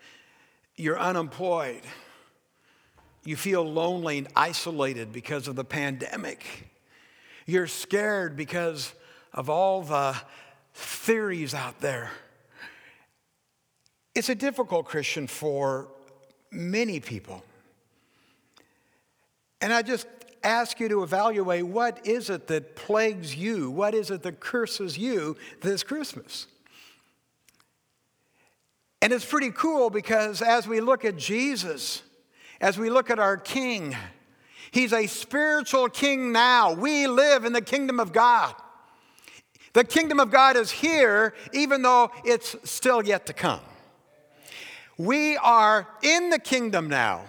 You're 0.76 1.00
unemployed. 1.00 1.82
You 3.24 3.34
feel 3.34 3.64
lonely 3.64 4.18
and 4.18 4.28
isolated 4.36 5.12
because 5.12 5.48
of 5.48 5.56
the 5.56 5.64
pandemic. 5.64 6.70
You're 7.44 7.66
scared 7.66 8.36
because 8.36 8.94
of 9.32 9.50
all 9.50 9.82
the 9.82 10.16
theories 10.74 11.54
out 11.54 11.80
there. 11.80 12.12
It's 14.14 14.28
a 14.28 14.34
difficult 14.34 14.86
Christian 14.86 15.26
for 15.26 15.88
many 16.50 17.00
people. 17.00 17.42
And 19.60 19.72
I 19.72 19.82
just 19.82 20.06
ask 20.42 20.80
you 20.80 20.88
to 20.88 21.02
evaluate 21.02 21.66
what 21.66 22.06
is 22.06 22.30
it 22.30 22.46
that 22.48 22.74
plagues 22.74 23.36
you? 23.36 23.70
What 23.70 23.94
is 23.94 24.10
it 24.10 24.22
that 24.22 24.40
curses 24.40 24.96
you 24.96 25.36
this 25.60 25.82
Christmas? 25.82 26.46
And 29.02 29.12
it's 29.12 29.24
pretty 29.24 29.50
cool 29.50 29.90
because 29.90 30.42
as 30.42 30.66
we 30.66 30.80
look 30.80 31.04
at 31.04 31.16
Jesus, 31.16 32.02
as 32.60 32.78
we 32.78 32.90
look 32.90 33.10
at 33.10 33.18
our 33.18 33.36
King, 33.36 33.96
He's 34.72 34.92
a 34.92 35.06
spiritual 35.06 35.88
King 35.88 36.32
now. 36.32 36.72
We 36.72 37.06
live 37.06 37.44
in 37.44 37.52
the 37.52 37.62
kingdom 37.62 37.98
of 37.98 38.12
God. 38.12 38.54
The 39.72 39.84
kingdom 39.84 40.20
of 40.20 40.30
God 40.30 40.56
is 40.56 40.70
here, 40.70 41.34
even 41.52 41.82
though 41.82 42.10
it's 42.24 42.56
still 42.64 43.04
yet 43.04 43.26
to 43.26 43.32
come. 43.32 43.60
We 45.00 45.38
are 45.38 45.88
in 46.02 46.28
the 46.28 46.38
kingdom 46.38 46.90
now. 46.90 47.24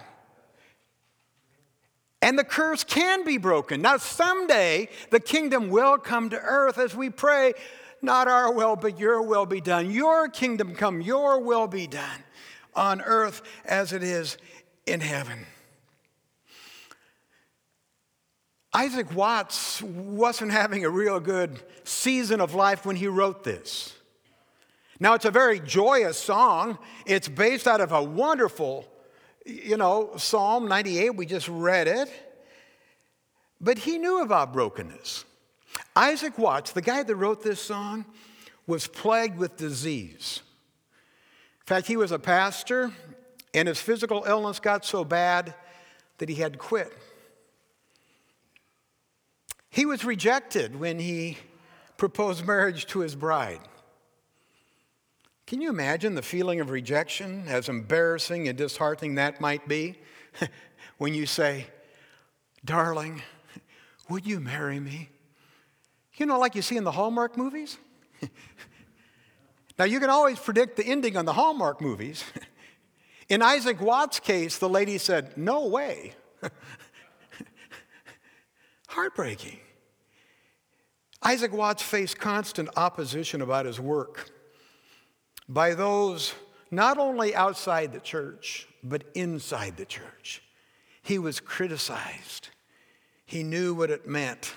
And 2.20 2.38
the 2.38 2.44
curse 2.44 2.84
can 2.84 3.24
be 3.24 3.38
broken. 3.38 3.80
Now, 3.80 3.96
someday 3.96 4.90
the 5.08 5.20
kingdom 5.20 5.70
will 5.70 5.96
come 5.96 6.28
to 6.28 6.36
earth 6.36 6.76
as 6.76 6.94
we 6.94 7.08
pray, 7.08 7.54
not 8.02 8.28
our 8.28 8.52
will, 8.52 8.76
but 8.76 8.98
your 8.98 9.22
will 9.22 9.46
be 9.46 9.62
done. 9.62 9.90
Your 9.90 10.28
kingdom 10.28 10.74
come, 10.74 11.00
your 11.00 11.40
will 11.40 11.66
be 11.66 11.86
done 11.86 12.22
on 12.74 13.00
earth 13.00 13.40
as 13.64 13.94
it 13.94 14.02
is 14.02 14.36
in 14.84 15.00
heaven. 15.00 15.46
Isaac 18.74 19.14
Watts 19.14 19.80
wasn't 19.80 20.52
having 20.52 20.84
a 20.84 20.90
real 20.90 21.20
good 21.20 21.62
season 21.84 22.42
of 22.42 22.52
life 22.52 22.84
when 22.84 22.96
he 22.96 23.06
wrote 23.06 23.44
this. 23.44 23.94
Now, 25.02 25.14
it's 25.14 25.24
a 25.24 25.32
very 25.32 25.58
joyous 25.58 26.16
song. 26.16 26.78
It's 27.06 27.26
based 27.26 27.66
out 27.66 27.80
of 27.80 27.90
a 27.90 28.00
wonderful 28.00 28.86
You 29.44 29.76
know, 29.76 30.12
Psalm 30.16 30.68
98, 30.68 31.16
we 31.16 31.26
just 31.26 31.48
read 31.48 31.88
it. 31.88 32.08
But 33.60 33.78
he 33.78 33.98
knew 33.98 34.22
about 34.22 34.52
brokenness. 34.52 35.24
Isaac 35.96 36.38
Watts, 36.38 36.70
the 36.70 36.82
guy 36.82 37.02
that 37.02 37.16
wrote 37.16 37.42
this 37.42 37.60
song, 37.60 38.04
was 38.68 38.86
plagued 38.86 39.38
with 39.38 39.56
disease. 39.56 40.40
In 41.62 41.66
fact, 41.66 41.88
he 41.88 41.96
was 41.96 42.12
a 42.12 42.18
pastor, 42.20 42.92
and 43.52 43.66
his 43.66 43.80
physical 43.80 44.22
illness 44.24 44.60
got 44.60 44.84
so 44.84 45.02
bad 45.02 45.52
that 46.18 46.28
he 46.28 46.36
had 46.36 46.52
to 46.52 46.58
quit. 46.60 46.92
He 49.68 49.84
was 49.84 50.04
rejected 50.04 50.78
when 50.78 51.00
he 51.00 51.38
proposed 51.96 52.46
marriage 52.46 52.86
to 52.86 53.00
his 53.00 53.16
bride. 53.16 53.58
Can 55.46 55.60
you 55.60 55.70
imagine 55.70 56.14
the 56.14 56.22
feeling 56.22 56.60
of 56.60 56.70
rejection, 56.70 57.44
as 57.48 57.68
embarrassing 57.68 58.48
and 58.48 58.56
disheartening 58.56 59.16
that 59.16 59.40
might 59.40 59.68
be? 59.68 59.98
when 60.98 61.14
you 61.14 61.26
say, 61.26 61.66
Darling, 62.64 63.22
would 64.08 64.26
you 64.26 64.40
marry 64.40 64.78
me? 64.78 65.10
You 66.16 66.26
know, 66.26 66.38
like 66.38 66.54
you 66.54 66.62
see 66.62 66.76
in 66.76 66.84
the 66.84 66.92
Hallmark 66.92 67.36
movies? 67.36 67.78
now, 69.78 69.84
you 69.84 69.98
can 69.98 70.10
always 70.10 70.38
predict 70.38 70.76
the 70.76 70.84
ending 70.84 71.16
on 71.16 71.24
the 71.24 71.32
Hallmark 71.32 71.80
movies. 71.80 72.22
in 73.28 73.42
Isaac 73.42 73.80
Watts' 73.80 74.20
case, 74.20 74.58
the 74.58 74.68
lady 74.68 74.98
said, 74.98 75.36
No 75.36 75.66
way. 75.66 76.14
Heartbreaking. 78.88 79.58
Isaac 81.22 81.52
Watts 81.52 81.82
faced 81.82 82.18
constant 82.18 82.68
opposition 82.76 83.40
about 83.40 83.66
his 83.66 83.80
work 83.80 84.30
by 85.52 85.74
those 85.74 86.32
not 86.70 86.96
only 86.96 87.34
outside 87.34 87.92
the 87.92 88.00
church, 88.00 88.66
but 88.82 89.04
inside 89.14 89.76
the 89.76 89.84
church. 89.84 90.42
He 91.02 91.18
was 91.18 91.40
criticized. 91.40 92.48
He 93.26 93.42
knew 93.42 93.74
what 93.74 93.90
it 93.90 94.08
meant 94.08 94.54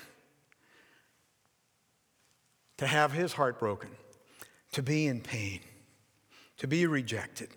to 2.78 2.86
have 2.86 3.12
his 3.12 3.34
heart 3.34 3.58
broken, 3.58 3.90
to 4.72 4.82
be 4.82 5.06
in 5.06 5.20
pain, 5.20 5.60
to 6.58 6.66
be 6.66 6.86
rejected. 6.86 7.50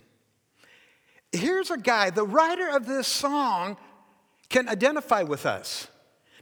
Here's 1.31 1.71
a 1.71 1.77
guy, 1.77 2.09
the 2.09 2.25
writer 2.25 2.69
of 2.69 2.85
this 2.85 3.07
song 3.07 3.77
can 4.49 4.67
identify 4.67 5.23
with 5.23 5.45
us. 5.45 5.87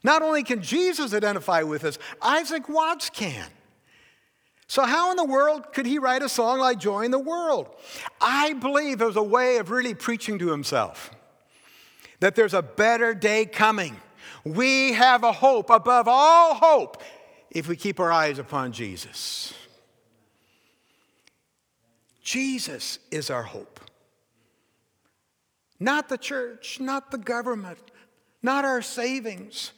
Not 0.03 0.21
only 0.21 0.43
can 0.43 0.61
Jesus 0.61 1.13
identify 1.13 1.61
with 1.61 1.83
us, 1.83 1.99
Isaac 2.21 2.69
Watts 2.69 3.09
can. 3.09 3.47
So, 4.67 4.83
how 4.83 5.12
in 5.12 5.17
the 5.17 5.25
world 5.25 5.74
could 5.74 5.86
he 5.86 5.97
write 5.97 6.21
a 6.21 6.29
song 6.29 6.59
like 6.59 6.77
Joy 6.77 7.03
in 7.03 7.12
the 7.12 7.19
World? 7.19 7.69
I 8.19 8.53
believe 8.53 9.01
it 9.01 9.05
was 9.05 9.15
a 9.15 9.24
way 9.24 9.57
of 9.57 9.69
really 9.69 9.93
preaching 9.93 10.38
to 10.39 10.50
himself 10.50 11.12
that 12.19 12.36
there's 12.36 12.53
a 12.53 12.62
better 12.62 13.13
day 13.13 13.45
coming. 13.45 13.95
We 14.43 14.93
have 14.93 15.24
a 15.24 15.31
hope 15.31 15.69
above 15.69 16.07
all 16.07 16.55
hope 16.55 17.01
if 17.51 17.67
we 17.67 17.75
keep 17.75 18.00
our 18.00 18.12
eyes 18.12 18.39
upon 18.39 18.71
Jesus. 18.71 19.53
Jesus 22.21 23.00
is 23.09 23.29
our 23.29 23.43
hope. 23.43 23.79
Not 25.79 26.09
the 26.09 26.17
church, 26.17 26.79
not 26.79 27.12
the 27.12 27.17
government, 27.17 27.79
not 28.41 28.65
our 28.65 28.81
savings, 28.81 29.71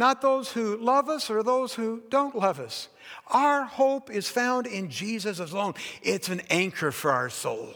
not 0.00 0.22
those 0.22 0.50
who 0.50 0.78
love 0.78 1.08
us 1.08 1.30
or 1.30 1.42
those 1.42 1.74
who 1.74 2.02
don't 2.08 2.34
love 2.34 2.58
us. 2.58 2.88
Our 3.28 3.64
hope 3.64 4.10
is 4.10 4.28
found 4.28 4.66
in 4.66 4.88
Jesus 4.88 5.38
alone. 5.38 5.74
It's 6.02 6.30
an 6.30 6.40
anchor 6.48 6.90
for 6.90 7.12
our 7.12 7.28
soul. 7.28 7.74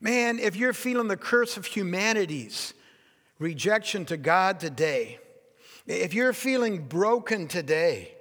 Man, 0.00 0.40
if 0.40 0.56
you're 0.56 0.72
feeling 0.72 1.08
the 1.08 1.16
curse 1.16 1.56
of 1.56 1.64
humanity's 1.64 2.74
rejection 3.38 4.04
to 4.06 4.16
God 4.16 4.58
today, 4.58 5.20
if 5.86 6.12
you're 6.12 6.32
feeling 6.32 6.82
broken 6.88 7.46
today, 7.46 8.12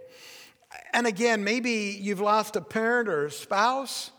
and 0.94 1.08
again, 1.08 1.44
maybe 1.44 1.98
you've 2.00 2.22
lost 2.22 2.56
a 2.56 2.62
parent 2.62 3.10
or 3.10 3.26
a 3.26 3.32
spouse, 3.32 4.12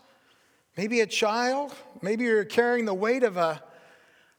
maybe 0.75 0.99
a 0.99 1.07
child, 1.07 1.73
maybe 2.01 2.25
you're 2.25 2.43
carrying 2.43 2.83
the 2.83 2.93
weight 2.93 3.23
of 3.23 3.37
a, 3.37 3.63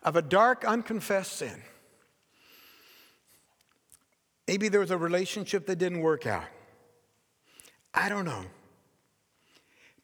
of 0.02 0.16
a 0.16 0.22
dark, 0.22 0.66
unconfessed 0.66 1.32
sin. 1.32 1.62
Maybe 4.46 4.68
there 4.68 4.80
was 4.80 4.90
a 4.90 4.96
relationship 4.96 5.66
that 5.66 5.76
didn't 5.76 6.00
work 6.00 6.26
out. 6.26 6.44
I 7.92 8.08
don't 8.08 8.24
know. 8.24 8.44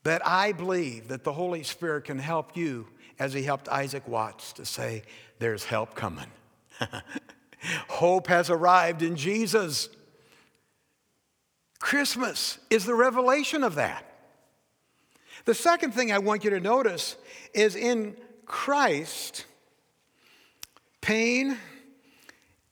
But 0.02 0.26
I 0.26 0.52
believe 0.52 1.08
that 1.08 1.22
the 1.22 1.32
Holy 1.32 1.62
Spirit 1.62 2.04
can 2.04 2.18
help 2.18 2.56
you 2.56 2.88
as 3.18 3.32
he 3.32 3.42
helped 3.42 3.68
Isaac 3.68 4.08
Watts 4.08 4.52
to 4.54 4.64
say, 4.64 5.02
There's 5.38 5.64
help 5.64 5.94
coming. 5.94 6.26
Hope 7.88 8.26
has 8.26 8.50
arrived 8.50 9.02
in 9.02 9.14
Jesus. 9.14 9.88
Christmas 11.78 12.58
is 12.70 12.84
the 12.84 12.94
revelation 12.94 13.62
of 13.62 13.76
that. 13.76 14.04
The 15.44 15.54
second 15.54 15.92
thing 15.92 16.12
I 16.12 16.18
want 16.18 16.44
you 16.44 16.50
to 16.50 16.60
notice 16.60 17.16
is 17.54 17.76
in 17.76 18.16
Christ, 18.46 19.46
pain 21.00 21.58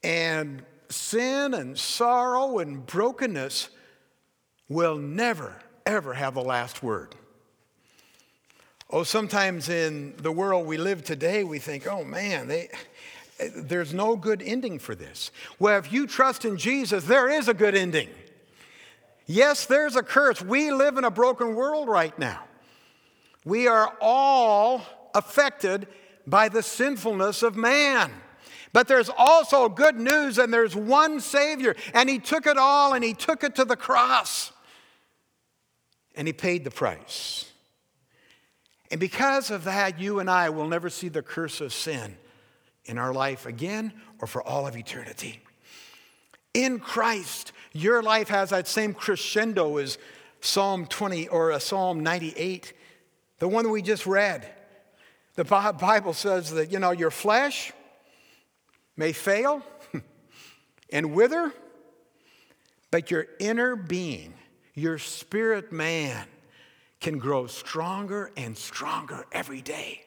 and 0.03 0.63
sin 0.91 1.55
and 1.55 1.79
sorrow 1.79 2.59
and 2.59 2.85
brokenness 2.85 3.71
will 4.69 4.97
never, 4.97 5.57
ever 5.87 6.15
have 6.15 6.35
the 6.35 6.43
last 6.43 6.83
word. 6.83 7.15
Oh, 8.91 9.05
sometimes 9.05 9.69
in 9.69 10.15
the 10.17 10.33
world 10.33 10.67
we 10.67 10.77
live 10.77 11.05
today, 11.05 11.45
we 11.45 11.59
think, 11.59 11.87
oh 11.87 12.05
man, 12.05 12.49
they, 12.49 12.69
there's 13.57 13.95
no 13.95 14.17
good 14.17 14.43
ending 14.43 14.79
for 14.79 14.95
this. 14.95 15.31
Well, 15.59 15.79
if 15.79 15.93
you 15.93 16.07
trust 16.07 16.45
in 16.45 16.57
Jesus, 16.57 17.05
there 17.05 17.29
is 17.29 17.49
a 17.49 17.55
good 17.55 17.75
ending. 17.75 18.09
Yes, 19.27 19.67
there's 19.67 19.95
a 19.95 20.03
curse. 20.03 20.43
We 20.43 20.73
live 20.73 20.99
in 20.99 21.05
a 21.05 21.11
broken 21.11 21.55
world 21.55 21.89
right 21.89 22.19
now. 22.19 22.43
We 23.45 23.69
are 23.69 23.97
all 24.01 24.83
affected 25.15 25.87
by 26.27 26.49
the 26.49 26.63
sinfulness 26.63 27.43
of 27.45 27.57
man. 27.57 28.11
But 28.73 28.87
there's 28.87 29.11
also 29.17 29.69
good 29.69 29.97
news, 29.97 30.39
and 30.39 30.53
there's 30.53 30.77
one 30.77 31.21
Savior, 31.21 31.75
and 31.93 32.09
He 32.09 32.19
took 32.19 32.47
it 32.47 32.57
all 32.57 32.95
and 32.95 33.03
He 33.03 33.15
took 33.15 33.43
it 33.43 33.57
to 33.57 33.65
the 33.65 33.77
cross. 33.77 34.53
And 36.15 36.27
He 36.27 36.33
paid 36.33 36.65
the 36.65 36.71
price. 36.71 37.51
And 38.91 39.01
because 39.01 39.51
of 39.51 39.65
that, 39.65 40.01
you 40.01 40.19
and 40.21 40.29
I 40.29 40.51
will 40.51 40.67
never 40.67 40.91
see 40.91 41.09
the 41.09 41.23
curse 41.23 41.61
of 41.61 41.73
sin 41.73 42.17
in 42.85 42.99
our 42.99 43.13
life 43.13 43.47
again 43.47 43.93
or 44.21 44.27
for 44.27 44.43
all 44.43 44.67
of 44.67 44.77
eternity. 44.77 45.41
In 46.55 46.81
Christ, 46.81 47.53
your 47.73 48.03
life 48.03 48.29
has 48.29 48.51
that 48.51 48.67
same 48.67 48.93
crescendo 48.93 49.77
as 49.77 49.99
Psalm 50.41 50.87
20 50.87 51.29
or 51.29 51.53
uh, 51.53 51.59
Psalm 51.59 52.01
98, 52.01 52.73
the 53.39 53.47
one 53.47 53.71
we 53.71 53.83
just 53.83 54.07
read. 54.07 54.49
The 55.37 55.45
Bible 55.45 56.13
says 56.13 56.51
that, 56.53 56.73
you 56.73 56.79
know, 56.79 56.91
your 56.91 57.11
flesh 57.11 57.73
may 59.01 59.13
fail 59.13 59.63
and 60.93 61.15
wither, 61.15 61.55
but 62.91 63.11
your 63.11 63.27
inner 63.39 63.75
being, 63.75 64.35
your 64.75 64.99
spirit 64.99 65.73
man, 65.73 66.27
can 67.01 67.19
grow 67.19 67.47
stronger 67.47 68.31
and 68.37 68.59
stronger 68.59 69.25
every 69.33 69.63
day. 69.63 70.05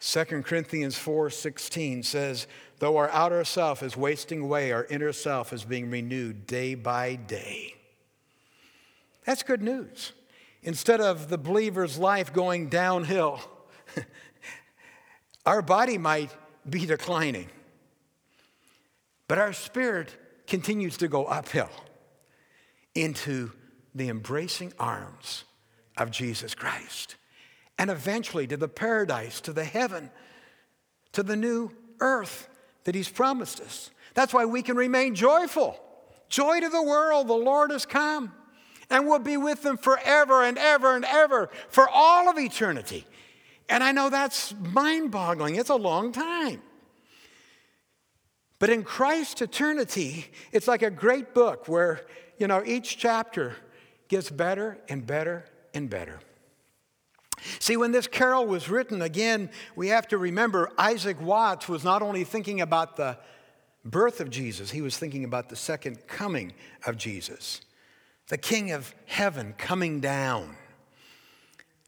2 0.00 0.42
Corinthians 0.42 0.96
4:16 0.96 2.02
says, 2.02 2.46
"Though 2.78 2.96
our 2.96 3.10
outer 3.10 3.44
self 3.44 3.82
is 3.82 3.94
wasting 3.94 4.40
away, 4.40 4.72
our 4.72 4.86
inner 4.86 5.12
self 5.12 5.52
is 5.52 5.64
being 5.64 5.90
renewed 5.90 6.46
day 6.46 6.74
by 6.74 7.16
day." 7.16 7.76
That's 9.26 9.42
good 9.42 9.60
news. 9.60 10.12
Instead 10.62 11.02
of 11.02 11.28
the 11.28 11.36
believer's 11.36 11.98
life 11.98 12.32
going 12.32 12.70
downhill, 12.70 13.42
our 15.46 15.62
body 15.62 15.96
might 15.96 16.30
be 16.68 16.84
declining, 16.84 17.48
but 19.28 19.38
our 19.38 19.52
spirit 19.52 20.14
continues 20.46 20.96
to 20.98 21.08
go 21.08 21.24
uphill 21.24 21.70
into 22.94 23.52
the 23.94 24.08
embracing 24.08 24.72
arms 24.78 25.44
of 25.96 26.10
Jesus 26.10 26.54
Christ 26.54 27.16
and 27.78 27.90
eventually 27.90 28.46
to 28.46 28.56
the 28.56 28.68
paradise, 28.68 29.40
to 29.42 29.52
the 29.52 29.64
heaven, 29.64 30.10
to 31.12 31.22
the 31.22 31.36
new 31.36 31.70
earth 32.00 32.48
that 32.84 32.94
He's 32.94 33.08
promised 33.08 33.60
us. 33.60 33.90
That's 34.14 34.32
why 34.32 34.44
we 34.44 34.62
can 34.62 34.76
remain 34.76 35.14
joyful. 35.14 35.78
Joy 36.28 36.60
to 36.60 36.68
the 36.68 36.82
world, 36.82 37.28
the 37.28 37.34
Lord 37.34 37.70
has 37.70 37.86
come, 37.86 38.32
and 38.90 39.06
we'll 39.06 39.18
be 39.18 39.36
with 39.36 39.62
them 39.62 39.76
forever 39.76 40.42
and 40.42 40.58
ever 40.58 40.96
and 40.96 41.04
ever 41.04 41.50
for 41.68 41.88
all 41.88 42.28
of 42.28 42.38
eternity. 42.38 43.04
And 43.68 43.82
I 43.82 43.92
know 43.92 44.10
that's 44.10 44.54
mind 44.54 45.10
boggling, 45.10 45.56
it's 45.56 45.70
a 45.70 45.76
long 45.76 46.12
time. 46.12 46.62
But 48.58 48.70
in 48.70 48.84
Christ's 48.84 49.42
eternity, 49.42 50.26
it's 50.50 50.66
like 50.66 50.82
a 50.82 50.90
great 50.90 51.34
book 51.34 51.68
where, 51.68 52.06
you 52.38 52.46
know, 52.46 52.62
each 52.64 52.96
chapter 52.96 53.54
gets 54.08 54.30
better 54.30 54.78
and 54.88 55.06
better 55.06 55.44
and 55.74 55.90
better. 55.90 56.20
See, 57.58 57.76
when 57.76 57.92
this 57.92 58.06
carol 58.06 58.46
was 58.46 58.68
written, 58.68 59.02
again, 59.02 59.50
we 59.74 59.88
have 59.88 60.08
to 60.08 60.18
remember 60.18 60.70
Isaac 60.78 61.20
Watts 61.20 61.68
was 61.68 61.84
not 61.84 62.00
only 62.02 62.24
thinking 62.24 62.60
about 62.60 62.96
the 62.96 63.18
birth 63.84 64.20
of 64.20 64.30
Jesus, 64.30 64.70
he 64.70 64.80
was 64.80 64.96
thinking 64.96 65.24
about 65.24 65.48
the 65.48 65.56
second 65.56 66.06
coming 66.06 66.54
of 66.86 66.96
Jesus, 66.96 67.60
the 68.28 68.38
King 68.38 68.72
of 68.72 68.94
heaven 69.04 69.54
coming 69.58 70.00
down, 70.00 70.56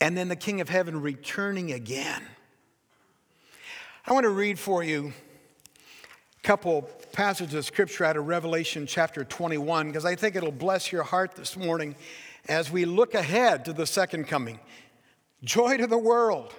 and 0.00 0.16
then 0.16 0.28
the 0.28 0.36
King 0.36 0.60
of 0.60 0.68
heaven 0.68 1.00
returning 1.00 1.72
again. 1.72 2.22
I 4.06 4.12
want 4.12 4.24
to 4.24 4.30
read 4.30 4.58
for 4.58 4.82
you 4.82 5.12
a 6.42 6.46
couple 6.46 6.82
passages 7.12 7.54
of 7.54 7.64
scripture 7.64 8.04
out 8.04 8.16
of 8.16 8.26
Revelation 8.26 8.86
chapter 8.86 9.24
21 9.24 9.88
because 9.88 10.04
I 10.04 10.14
think 10.14 10.36
it'll 10.36 10.52
bless 10.52 10.92
your 10.92 11.02
heart 11.02 11.32
this 11.34 11.56
morning 11.56 11.96
as 12.48 12.70
we 12.70 12.84
look 12.84 13.14
ahead 13.14 13.64
to 13.66 13.72
the 13.72 13.86
second 13.86 14.28
coming. 14.28 14.60
Joy 15.42 15.76
to 15.76 15.86
the 15.86 15.98
world. 15.98 16.54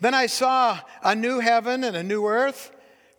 Then 0.00 0.14
I 0.14 0.26
saw 0.26 0.78
a 1.02 1.14
new 1.14 1.40
heaven 1.40 1.84
and 1.84 1.96
a 1.96 2.02
new 2.02 2.26
earth, 2.26 2.70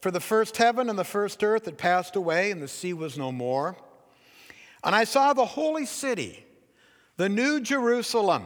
for 0.02 0.12
the 0.12 0.22
first 0.22 0.56
heaven 0.56 0.90
and 0.90 0.98
the 0.98 1.04
first 1.04 1.44
earth 1.44 1.66
had 1.66 1.78
passed 1.78 2.16
away, 2.16 2.52
and 2.52 2.62
the 2.62 2.68
sea 2.70 2.94
was 2.94 3.18
no 3.18 3.32
more. 3.32 3.76
And 4.84 4.96
I 4.96 5.04
saw 5.04 5.34
the 5.34 5.46
holy 5.46 5.86
city, 5.86 6.46
the 7.18 7.28
new 7.28 7.60
Jerusalem, 7.60 8.46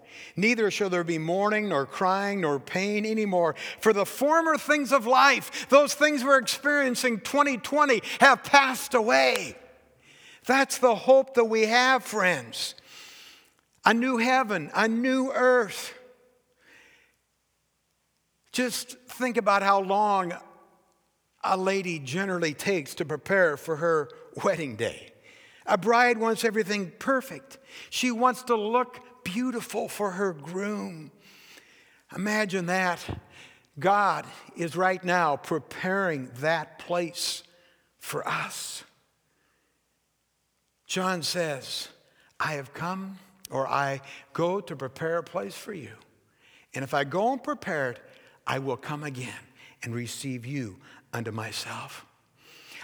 Neither 0.35 0.71
shall 0.71 0.89
there 0.89 1.03
be 1.03 1.17
mourning, 1.17 1.69
nor 1.69 1.85
crying, 1.85 2.41
nor 2.41 2.59
pain 2.59 3.05
anymore. 3.05 3.55
For 3.79 3.93
the 3.93 4.05
former 4.05 4.57
things 4.57 4.91
of 4.91 5.05
life, 5.05 5.69
those 5.69 5.93
things 5.93 6.23
we're 6.23 6.39
experiencing 6.39 7.19
2020, 7.21 8.01
have 8.19 8.43
passed 8.43 8.93
away. 8.93 9.55
That's 10.45 10.77
the 10.77 10.95
hope 10.95 11.35
that 11.35 11.45
we 11.45 11.67
have, 11.67 12.03
friends. 12.03 12.75
A 13.85 13.93
new 13.93 14.17
heaven, 14.17 14.71
a 14.75 14.87
new 14.87 15.31
earth. 15.31 15.93
Just 18.51 18.97
think 19.07 19.37
about 19.37 19.63
how 19.63 19.81
long 19.81 20.33
a 21.43 21.57
lady 21.57 21.99
generally 21.99 22.53
takes 22.53 22.95
to 22.95 23.05
prepare 23.05 23.57
for 23.57 23.77
her 23.77 24.09
wedding 24.43 24.75
day. 24.75 25.13
A 25.65 25.77
bride 25.77 26.17
wants 26.17 26.43
everything 26.43 26.91
perfect. 26.99 27.57
She 27.89 28.11
wants 28.11 28.43
to 28.43 28.55
look 28.55 28.99
beautiful 29.23 29.87
for 29.87 30.11
her 30.11 30.33
groom. 30.33 31.11
Imagine 32.15 32.65
that. 32.67 32.99
God 33.79 34.25
is 34.55 34.75
right 34.75 35.03
now 35.03 35.37
preparing 35.37 36.29
that 36.39 36.79
place 36.79 37.43
for 37.99 38.27
us. 38.27 38.83
John 40.85 41.23
says, 41.23 41.87
I 42.39 42.53
have 42.53 42.73
come 42.73 43.19
or 43.49 43.67
I 43.67 44.01
go 44.33 44.59
to 44.59 44.75
prepare 44.75 45.17
a 45.17 45.23
place 45.23 45.55
for 45.55 45.73
you. 45.73 45.91
And 46.73 46.83
if 46.83 46.93
I 46.93 47.03
go 47.03 47.31
and 47.31 47.41
prepare 47.41 47.91
it, 47.91 47.99
I 48.45 48.59
will 48.59 48.77
come 48.77 49.03
again 49.03 49.33
and 49.83 49.95
receive 49.95 50.45
you 50.45 50.77
unto 51.13 51.31
myself. 51.31 52.05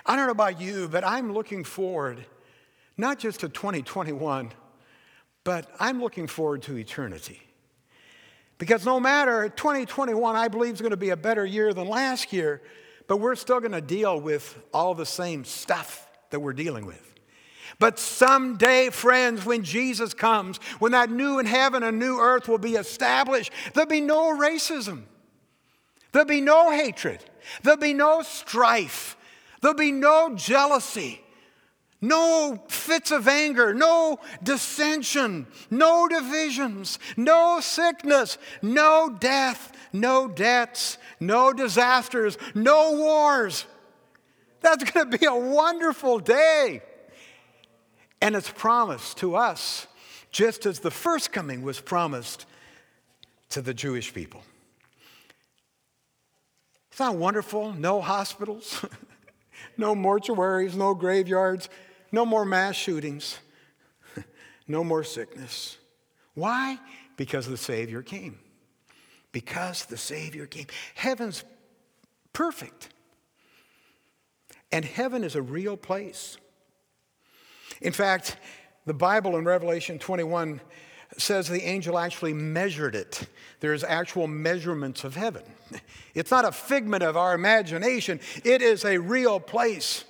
I 0.05 0.15
don't 0.15 0.25
know 0.25 0.31
about 0.31 0.61
you, 0.61 0.87
but 0.87 1.03
I'm 1.03 1.33
looking 1.33 1.63
forward 1.63 2.25
not 2.97 3.19
just 3.19 3.41
to 3.41 3.49
2021, 3.49 4.51
but 5.47 5.65
I'm 5.79 6.01
looking 6.01 6.27
forward 6.27 6.63
to 6.63 6.77
eternity. 6.77 7.41
Because 8.57 8.85
no 8.85 8.99
matter 8.99 9.47
2021, 9.47 10.35
I 10.35 10.49
believe 10.49 10.73
is 10.73 10.81
going 10.81 10.91
to 10.91 10.97
be 10.97 11.11
a 11.11 11.15
better 11.15 11.45
year 11.45 11.73
than 11.73 11.87
last 11.87 12.33
year, 12.33 12.61
but 13.07 13.21
we're 13.21 13.35
still 13.35 13.61
going 13.61 13.71
to 13.71 13.79
deal 13.79 14.19
with 14.19 14.57
all 14.73 14.93
the 14.93 15.05
same 15.05 15.45
stuff 15.45 16.05
that 16.31 16.41
we're 16.41 16.51
dealing 16.51 16.85
with. 16.85 17.15
But 17.79 17.97
someday, 17.97 18.89
friends, 18.89 19.45
when 19.45 19.63
Jesus 19.63 20.13
comes, 20.13 20.57
when 20.79 20.91
that 20.91 21.09
new 21.09 21.37
heaven 21.37 21.81
and 21.81 21.97
new 21.97 22.19
earth 22.19 22.49
will 22.49 22.57
be 22.57 22.75
established, 22.75 23.53
there'll 23.73 23.89
be 23.89 24.01
no 24.01 24.37
racism. 24.37 25.03
There'll 26.11 26.27
be 26.27 26.41
no 26.41 26.71
hatred. 26.71 27.23
There'll 27.63 27.79
be 27.79 27.93
no 27.93 28.21
strife. 28.21 29.15
There'll 29.61 29.77
be 29.77 29.93
no 29.93 30.35
jealousy. 30.35 31.21
No 31.99 32.63
fits 32.67 33.11
of 33.11 33.27
anger, 33.27 33.73
no 33.73 34.19
dissension, 34.43 35.47
no 35.71 36.07
divisions, 36.07 36.99
no 37.15 37.59
sickness, 37.59 38.37
no 38.61 39.09
death, 39.19 39.71
no 39.91 40.27
debts, 40.27 40.99
no 41.19 41.53
disasters, 41.53 42.37
no 42.53 42.93
wars. 42.93 43.65
That's 44.61 44.83
going 44.91 45.09
to 45.09 45.17
be 45.17 45.25
a 45.25 45.35
wonderful 45.35 46.19
day. 46.19 46.83
And 48.21 48.35
it's 48.35 48.49
promised 48.49 49.17
to 49.17 49.35
us, 49.35 49.87
just 50.31 50.65
as 50.67 50.79
the 50.79 50.91
first 50.91 51.31
coming 51.31 51.63
was 51.63 51.79
promised 51.79 52.45
to 53.49 53.61
the 53.61 53.73
Jewish 53.73 54.13
people. 54.13 54.43
Isn't 56.93 57.13
that 57.13 57.17
wonderful? 57.17 57.73
No 57.73 58.01
hospitals, 58.01 58.85
no 59.77 59.95
mortuaries, 59.95 60.75
no 60.75 60.93
graveyards, 60.93 61.69
no 62.11 62.25
more 62.25 62.45
mass 62.45 62.75
shootings, 62.75 63.37
no 64.67 64.83
more 64.83 65.03
sickness. 65.03 65.77
Why? 66.33 66.79
Because 67.15 67.47
the 67.47 67.57
Savior 67.57 68.01
came. 68.01 68.39
Because 69.31 69.85
the 69.85 69.97
Savior 69.97 70.45
came. 70.45 70.67
Heaven's 70.95 71.43
perfect. 72.33 72.89
And 74.71 74.85
heaven 74.85 75.23
is 75.23 75.35
a 75.35 75.41
real 75.41 75.77
place. 75.77 76.37
In 77.81 77.93
fact, 77.93 78.37
the 78.85 78.93
Bible 78.93 79.37
in 79.37 79.45
Revelation 79.45 79.99
21 79.99 80.61
says 81.17 81.47
the 81.47 81.63
angel 81.63 81.97
actually 81.97 82.33
measured 82.33 82.95
it. 82.95 83.27
There's 83.59 83.83
actual 83.83 84.27
measurements 84.27 85.03
of 85.03 85.15
heaven. 85.15 85.43
It's 86.13 86.31
not 86.31 86.45
a 86.45 86.51
figment 86.51 87.03
of 87.03 87.15
our 87.15 87.35
imagination, 87.35 88.19
it 88.43 88.63
is 88.63 88.83
a 88.85 88.97
real 88.97 89.39
place. 89.39 90.03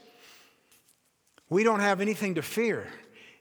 We 1.50 1.64
don't 1.64 1.80
have 1.80 2.02
anything 2.02 2.36
to 2.36 2.42
fear 2.42 2.88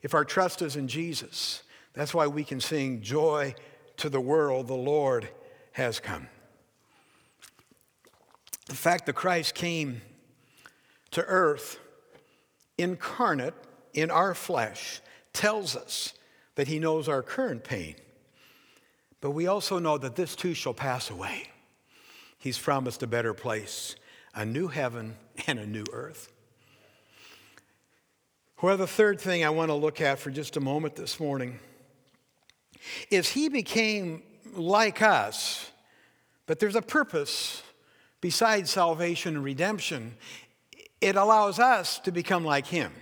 if 0.03 0.15
our 0.15 0.25
trust 0.25 0.63
is 0.63 0.77
in 0.77 0.89
Jesus. 0.89 1.63
That's 1.93 2.15
why 2.15 2.27
we 2.27 2.45
can 2.45 2.61
sing, 2.61 3.01
Joy 3.01 3.55
to 3.97 4.09
the 4.09 4.21
world, 4.21 4.69
the 4.69 4.75
Lord 4.75 5.29
has 5.73 5.99
come. 5.99 6.29
The 8.67 8.75
fact 8.75 9.07
that 9.07 9.15
Christ 9.15 9.55
came 9.55 10.03
to 11.13 11.25
earth 11.25 11.79
incarnate 12.79 13.55
in 13.95 14.11
our 14.11 14.35
flesh 14.35 15.01
tells 15.33 15.75
us 15.77 16.13
that 16.57 16.69
he 16.69 16.79
knows 16.79 17.09
our 17.09 17.23
current 17.23 17.65
pain. 17.65 17.95
But 19.21 19.31
we 19.31 19.47
also 19.47 19.79
know 19.79 19.99
that 19.99 20.17
this 20.17 20.37
too 20.37 20.55
shall 20.55 20.75
pass 20.75 21.11
away. 21.11 21.49
He's 22.39 22.59
promised 22.59 23.03
a 23.03 23.07
better 23.07 23.35
place, 23.35 23.97
a 24.35 24.45
new 24.45 24.69
heaven 24.69 25.17
and 25.47 25.59
a 25.59 25.67
new 25.67 25.85
earth. 25.93 26.33
Well, 28.63 28.79
the 28.79 28.87
third 28.87 29.21
thing 29.21 29.45
I 29.45 29.51
want 29.51 29.69
to 29.69 29.75
look 29.75 30.01
at 30.01 30.19
for 30.19 30.31
just 30.31 30.57
a 30.57 30.61
moment 30.61 30.97
this 30.97 31.21
morning 31.21 31.59
is 33.11 33.29
he 33.29 33.51
became 33.51 34.23
like 34.55 35.03
us, 35.03 35.71
but 36.47 36.59
there's 36.59 36.75
a 36.75 36.81
purpose 36.81 37.63
besides 38.23 38.71
salvation 38.71 39.35
and 39.37 39.45
redemption. 39.45 40.15
It 41.03 41.17
allows 41.17 41.59
us 41.59 41.99
to 42.01 42.11
become 42.11 42.47
like 42.47 42.67
him. 42.67 42.93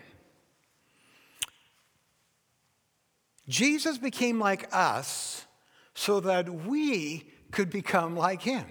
Jesus 3.48 3.96
became 3.96 4.40
like 4.40 4.66
us 4.74 5.46
so 5.94 6.18
that 6.18 6.48
we 6.48 7.30
could 7.52 7.70
become 7.70 8.16
like 8.16 8.42
him, 8.42 8.66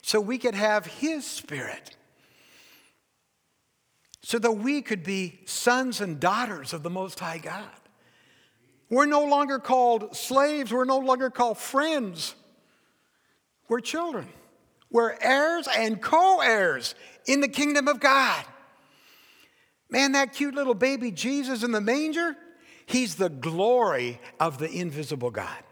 so 0.00 0.22
we 0.22 0.38
could 0.38 0.54
have 0.54 0.86
his 0.86 1.26
spirit, 1.26 1.98
so 4.24 4.38
that 4.38 4.52
we 4.52 4.80
could 4.80 5.04
be 5.04 5.38
sons 5.44 6.00
and 6.00 6.18
daughters 6.18 6.72
of 6.72 6.82
the 6.82 6.88
Most 6.88 7.20
High 7.20 7.36
God. 7.36 7.68
We're 8.88 9.04
no 9.04 9.26
longer 9.26 9.58
called 9.58 10.16
slaves, 10.16 10.72
we're 10.72 10.86
no 10.86 10.98
longer 10.98 11.28
called 11.28 11.58
friends, 11.58 12.34
we're 13.68 13.80
children. 13.80 14.26
We're 14.90 15.16
heirs 15.20 15.68
and 15.76 16.00
co 16.00 16.40
heirs 16.40 16.94
in 17.26 17.40
the 17.40 17.48
kingdom 17.48 17.88
of 17.88 17.98
God. 17.98 18.44
Man, 19.90 20.12
that 20.12 20.32
cute 20.32 20.54
little 20.54 20.74
baby 20.74 21.10
Jesus 21.10 21.62
in 21.62 21.72
the 21.72 21.80
manger, 21.80 22.36
He's 22.86 23.16
the 23.16 23.28
glory 23.28 24.20
of 24.38 24.58
the 24.58 24.70
invisible 24.70 25.32
God. 25.32 25.64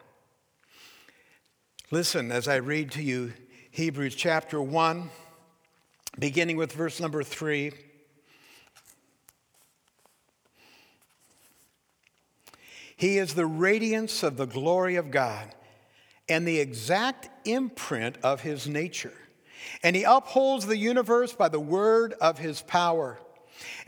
Listen 1.90 2.32
as 2.32 2.48
I 2.48 2.56
read 2.56 2.90
to 2.92 3.02
you 3.02 3.32
Hebrews 3.70 4.16
chapter 4.16 4.60
1, 4.60 5.08
beginning 6.18 6.56
with 6.56 6.72
verse 6.72 7.00
number 7.00 7.22
three. 7.22 7.72
He 13.02 13.18
is 13.18 13.34
the 13.34 13.46
radiance 13.46 14.22
of 14.22 14.36
the 14.36 14.46
glory 14.46 14.94
of 14.94 15.10
God 15.10 15.52
and 16.28 16.46
the 16.46 16.60
exact 16.60 17.28
imprint 17.44 18.16
of 18.22 18.42
his 18.42 18.68
nature. 18.68 19.12
And 19.82 19.96
he 19.96 20.04
upholds 20.04 20.66
the 20.66 20.76
universe 20.76 21.32
by 21.32 21.48
the 21.48 21.58
word 21.58 22.14
of 22.20 22.38
his 22.38 22.62
power. 22.62 23.18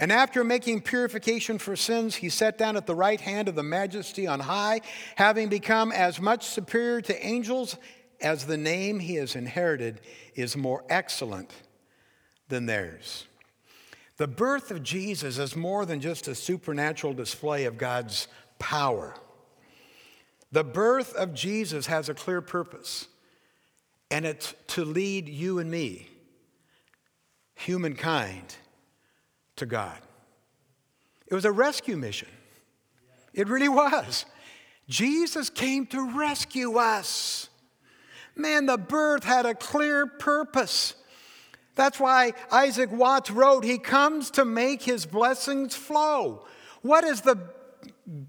And 0.00 0.10
after 0.10 0.42
making 0.42 0.80
purification 0.80 1.60
for 1.60 1.76
sins, 1.76 2.16
he 2.16 2.28
sat 2.28 2.58
down 2.58 2.76
at 2.76 2.88
the 2.88 2.96
right 2.96 3.20
hand 3.20 3.48
of 3.48 3.54
the 3.54 3.62
majesty 3.62 4.26
on 4.26 4.40
high, 4.40 4.80
having 5.14 5.48
become 5.48 5.92
as 5.92 6.20
much 6.20 6.44
superior 6.48 7.00
to 7.02 7.24
angels 7.24 7.76
as 8.20 8.46
the 8.46 8.56
name 8.56 8.98
he 8.98 9.14
has 9.14 9.36
inherited 9.36 10.00
is 10.34 10.56
more 10.56 10.82
excellent 10.88 11.52
than 12.48 12.66
theirs. 12.66 13.28
The 14.16 14.28
birth 14.28 14.70
of 14.70 14.82
Jesus 14.84 15.38
is 15.38 15.56
more 15.56 15.84
than 15.86 16.00
just 16.00 16.28
a 16.28 16.36
supernatural 16.36 17.14
display 17.14 17.64
of 17.64 17.78
God's 17.78 18.28
power. 18.58 19.14
The 20.52 20.64
birth 20.64 21.14
of 21.14 21.34
Jesus 21.34 21.86
has 21.86 22.08
a 22.08 22.14
clear 22.14 22.40
purpose, 22.40 23.08
and 24.10 24.24
it's 24.24 24.54
to 24.68 24.84
lead 24.84 25.28
you 25.28 25.58
and 25.58 25.70
me, 25.70 26.08
humankind, 27.54 28.56
to 29.56 29.66
God. 29.66 29.98
It 31.26 31.34
was 31.34 31.44
a 31.44 31.52
rescue 31.52 31.96
mission. 31.96 32.28
It 33.32 33.48
really 33.48 33.68
was. 33.68 34.26
Jesus 34.88 35.50
came 35.50 35.86
to 35.86 36.16
rescue 36.16 36.78
us. 36.78 37.48
Man, 38.36 38.66
the 38.66 38.78
birth 38.78 39.24
had 39.24 39.46
a 39.46 39.54
clear 39.54 40.06
purpose. 40.06 40.94
That's 41.74 41.98
why 41.98 42.34
Isaac 42.52 42.92
Watts 42.92 43.30
wrote, 43.30 43.64
He 43.64 43.78
comes 43.78 44.30
to 44.32 44.44
make 44.44 44.82
His 44.82 45.06
blessings 45.06 45.74
flow. 45.74 46.46
What 46.82 47.04
is 47.04 47.22
the 47.22 47.36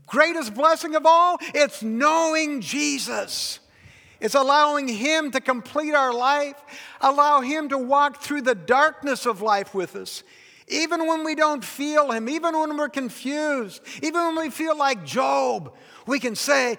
greatest 0.06 0.54
blessing 0.54 0.96
of 0.96 1.06
all? 1.06 1.38
It's 1.54 1.84
knowing 1.84 2.62
Jesus. 2.62 3.60
It's 4.20 4.36
allowing 4.36 4.88
Him 4.88 5.32
to 5.32 5.42
complete 5.42 5.94
our 5.94 6.14
life, 6.14 6.56
allow 7.02 7.42
Him 7.42 7.70
to 7.70 7.78
walk 7.78 8.22
through 8.22 8.42
the 8.42 8.56
darkness 8.56 9.26
of 9.26 9.42
life 9.42 9.76
with 9.76 9.96
us. 9.96 10.24
Even 10.68 11.06
when 11.06 11.24
we 11.24 11.36
don't 11.36 11.64
feel 11.64 12.12
Him, 12.12 12.28
even 12.30 12.58
when 12.58 12.76
we're 12.78 12.90
confused, 12.90 13.82
even 14.02 14.26
when 14.26 14.36
we 14.38 14.50
feel 14.50 14.78
like 14.78 15.06
Job, 15.06 15.76
we 16.08 16.20
can 16.20 16.36
say, 16.36 16.78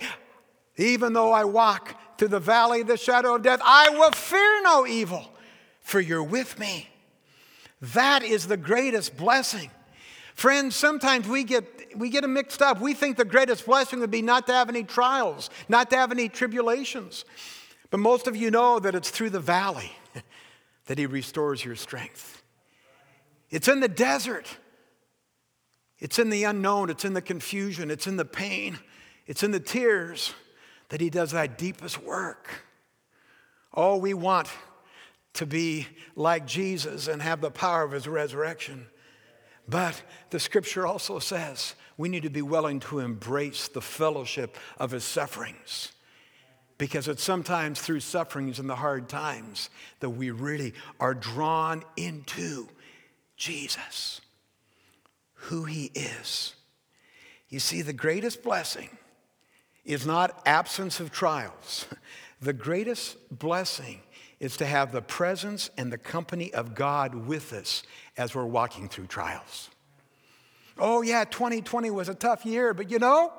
Even 0.76 1.12
though 1.12 1.32
I 1.32 1.44
walk 1.44 2.18
through 2.18 2.28
the 2.28 2.40
valley 2.40 2.80
of 2.80 2.86
the 2.86 2.96
shadow 2.96 3.34
of 3.34 3.42
death, 3.42 3.60
I 3.64 3.90
will 3.90 4.12
fear 4.12 4.62
no 4.62 4.86
evil, 4.86 5.30
for 5.80 6.00
you're 6.00 6.24
with 6.24 6.58
me. 6.58 6.88
That 7.80 8.22
is 8.22 8.46
the 8.46 8.56
greatest 8.56 9.16
blessing. 9.16 9.70
Friends, 10.34 10.74
sometimes 10.76 11.28
we 11.28 11.44
get, 11.44 11.64
we 11.94 12.10
get 12.10 12.24
it 12.24 12.28
mixed 12.28 12.62
up. 12.62 12.80
We 12.80 12.94
think 12.94 13.16
the 13.16 13.24
greatest 13.24 13.66
blessing 13.66 14.00
would 14.00 14.10
be 14.10 14.22
not 14.22 14.46
to 14.46 14.52
have 14.52 14.68
any 14.68 14.82
trials, 14.82 15.50
not 15.68 15.90
to 15.90 15.96
have 15.96 16.10
any 16.10 16.28
tribulations. 16.28 17.24
But 17.90 18.00
most 18.00 18.26
of 18.26 18.36
you 18.36 18.50
know 18.50 18.78
that 18.78 18.94
it's 18.94 19.10
through 19.10 19.30
the 19.30 19.40
valley 19.40 19.92
that 20.86 20.98
He 20.98 21.06
restores 21.06 21.64
your 21.64 21.76
strength. 21.76 22.42
It's 23.50 23.68
in 23.68 23.80
the 23.80 23.88
desert, 23.88 24.48
it's 25.98 26.18
in 26.18 26.30
the 26.30 26.44
unknown, 26.44 26.90
it's 26.90 27.04
in 27.04 27.14
the 27.14 27.22
confusion, 27.22 27.90
it's 27.90 28.06
in 28.06 28.16
the 28.16 28.24
pain, 28.24 28.78
it's 29.26 29.42
in 29.42 29.52
the 29.52 29.60
tears 29.60 30.34
that 30.88 31.00
He 31.00 31.10
does 31.10 31.30
that 31.32 31.58
deepest 31.58 32.02
work. 32.02 32.48
Oh, 33.72 33.96
we 33.96 34.14
want 34.14 34.48
to 35.34 35.46
be 35.46 35.86
like 36.16 36.46
Jesus 36.46 37.08
and 37.08 37.20
have 37.22 37.40
the 37.40 37.50
power 37.50 37.82
of 37.82 37.92
His 37.92 38.08
resurrection. 38.08 38.86
But 39.68 40.00
the 40.30 40.40
scripture 40.40 40.86
also 40.86 41.18
says 41.18 41.74
we 41.96 42.08
need 42.08 42.22
to 42.22 42.30
be 42.30 42.42
willing 42.42 42.80
to 42.80 43.00
embrace 43.00 43.68
the 43.68 43.80
fellowship 43.80 44.56
of 44.78 44.90
his 44.90 45.04
sufferings. 45.04 45.92
Because 46.78 47.08
it's 47.08 47.22
sometimes 47.22 47.80
through 47.80 48.00
sufferings 48.00 48.58
and 48.58 48.68
the 48.68 48.76
hard 48.76 49.08
times 49.08 49.70
that 50.00 50.10
we 50.10 50.30
really 50.30 50.74
are 51.00 51.14
drawn 51.14 51.82
into 51.96 52.68
Jesus, 53.36 54.20
who 55.34 55.64
he 55.64 55.90
is. 55.94 56.54
You 57.48 57.60
see, 57.60 57.80
the 57.80 57.94
greatest 57.94 58.42
blessing 58.42 58.90
is 59.86 60.06
not 60.06 60.42
absence 60.46 61.00
of 61.00 61.10
trials. 61.10 61.86
The 62.38 62.52
greatest 62.52 63.16
blessing 63.30 64.02
is 64.40 64.58
to 64.58 64.66
have 64.66 64.92
the 64.92 65.00
presence 65.00 65.70
and 65.78 65.90
the 65.90 65.96
company 65.96 66.52
of 66.52 66.74
God 66.74 67.14
with 67.14 67.54
us 67.54 67.82
as 68.16 68.34
we're 68.34 68.44
walking 68.44 68.88
through 68.88 69.06
trials. 69.06 69.70
Oh, 70.78 71.02
yeah, 71.02 71.24
2020 71.24 71.90
was 71.90 72.08
a 72.08 72.14
tough 72.14 72.44
year, 72.44 72.74
but 72.74 72.90
you 72.90 72.98
know, 72.98 73.32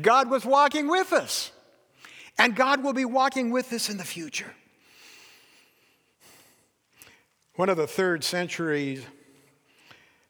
God 0.00 0.30
was 0.30 0.44
walking 0.44 0.88
with 0.88 1.12
us. 1.12 1.50
And 2.38 2.56
God 2.56 2.82
will 2.82 2.92
be 2.92 3.04
walking 3.04 3.50
with 3.50 3.72
us 3.72 3.88
in 3.88 3.98
the 3.98 4.04
future. 4.04 4.54
One 7.56 7.68
of 7.68 7.76
the 7.76 7.86
third 7.86 8.24
century 8.24 9.04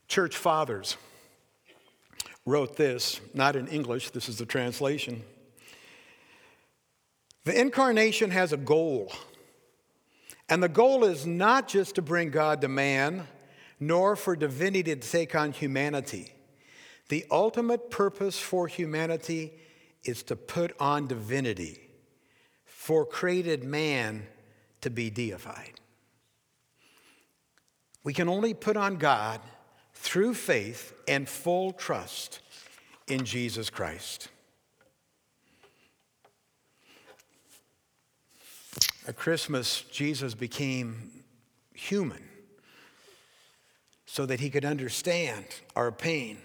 church 0.08 0.36
fathers 0.36 0.96
wrote 2.44 2.76
this, 2.76 3.20
not 3.34 3.54
in 3.54 3.68
English, 3.68 4.10
this 4.10 4.28
is 4.28 4.38
the 4.38 4.46
translation. 4.46 5.22
The 7.44 7.58
incarnation 7.58 8.30
has 8.30 8.52
a 8.52 8.56
goal. 8.56 9.12
And 10.48 10.62
the 10.62 10.68
goal 10.68 11.04
is 11.04 11.24
not 11.24 11.68
just 11.68 11.94
to 11.94 12.02
bring 12.02 12.30
God 12.30 12.60
to 12.60 12.68
man, 12.68 13.26
nor 13.86 14.14
for 14.14 14.36
divinity 14.36 14.94
to 14.94 14.96
take 14.96 15.34
on 15.34 15.50
humanity. 15.50 16.32
The 17.08 17.24
ultimate 17.32 17.90
purpose 17.90 18.38
for 18.38 18.68
humanity 18.68 19.52
is 20.04 20.22
to 20.24 20.36
put 20.36 20.72
on 20.78 21.08
divinity, 21.08 21.80
for 22.64 23.04
created 23.04 23.64
man 23.64 24.26
to 24.82 24.90
be 24.90 25.10
deified. 25.10 25.80
We 28.04 28.14
can 28.14 28.28
only 28.28 28.54
put 28.54 28.76
on 28.76 28.96
God 28.96 29.40
through 29.94 30.34
faith 30.34 30.94
and 31.08 31.28
full 31.28 31.72
trust 31.72 32.38
in 33.08 33.24
Jesus 33.24 33.68
Christ. 33.68 34.28
At 39.08 39.16
Christmas, 39.16 39.82
Jesus 39.90 40.34
became 40.34 41.10
human 41.74 42.22
so 44.12 44.26
that 44.26 44.40
he 44.40 44.50
could 44.50 44.66
understand 44.66 45.46
our 45.74 45.90
pain. 45.90 46.36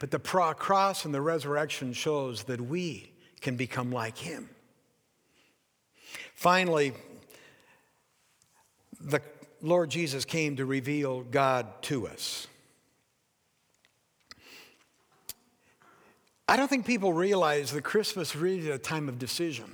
But 0.00 0.10
the 0.10 0.18
cross 0.18 1.04
and 1.04 1.12
the 1.12 1.20
resurrection 1.20 1.92
shows 1.92 2.44
that 2.44 2.62
we 2.62 3.12
can 3.42 3.56
become 3.56 3.92
like 3.92 4.16
him. 4.16 4.48
Finally, 6.34 6.94
the 8.98 9.20
Lord 9.60 9.90
Jesus 9.90 10.24
came 10.24 10.56
to 10.56 10.64
reveal 10.64 11.24
God 11.24 11.66
to 11.82 12.08
us. 12.08 12.46
I 16.48 16.56
don't 16.56 16.68
think 16.68 16.86
people 16.86 17.12
realize 17.12 17.70
that 17.72 17.84
Christmas 17.84 18.34
really 18.34 18.60
is 18.60 18.74
a 18.74 18.78
time 18.78 19.10
of 19.10 19.18
decision. 19.18 19.70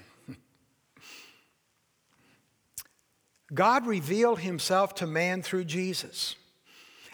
God 3.55 3.87
revealed 3.87 4.41
himself 4.41 4.97
to 4.97 5.07
man 5.07 5.43
through 5.43 5.67
Jesus. 5.67 6.35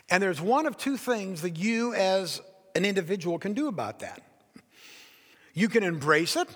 And 0.09 0.23
there's 0.23 0.41
one 0.41 0.67
of 0.67 0.77
two 0.77 0.97
things 0.97 1.43
that 1.43 1.59
you, 1.59 1.95
as 1.95 2.41
an 2.75 2.85
individual, 2.85 3.39
can 3.39 3.55
do 3.55 3.69
about 3.69 4.01
that. 4.01 4.23
You 5.53 5.69
can 5.69 5.83
embrace 5.83 6.37
it. 6.37 6.49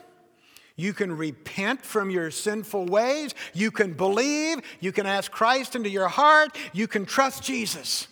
You 0.76 0.92
can 0.92 1.16
repent 1.16 1.84
from 1.84 2.10
your 2.10 2.30
sinful 2.30 2.86
ways. 2.86 3.34
You 3.52 3.70
can 3.70 3.94
believe. 3.94 4.60
You 4.78 4.92
can 4.92 5.06
ask 5.06 5.30
Christ 5.30 5.74
into 5.74 5.90
your 5.90 6.08
heart. 6.08 6.56
You 6.72 6.86
can 6.86 7.06
trust 7.06 7.42
Jesus. 7.42 8.06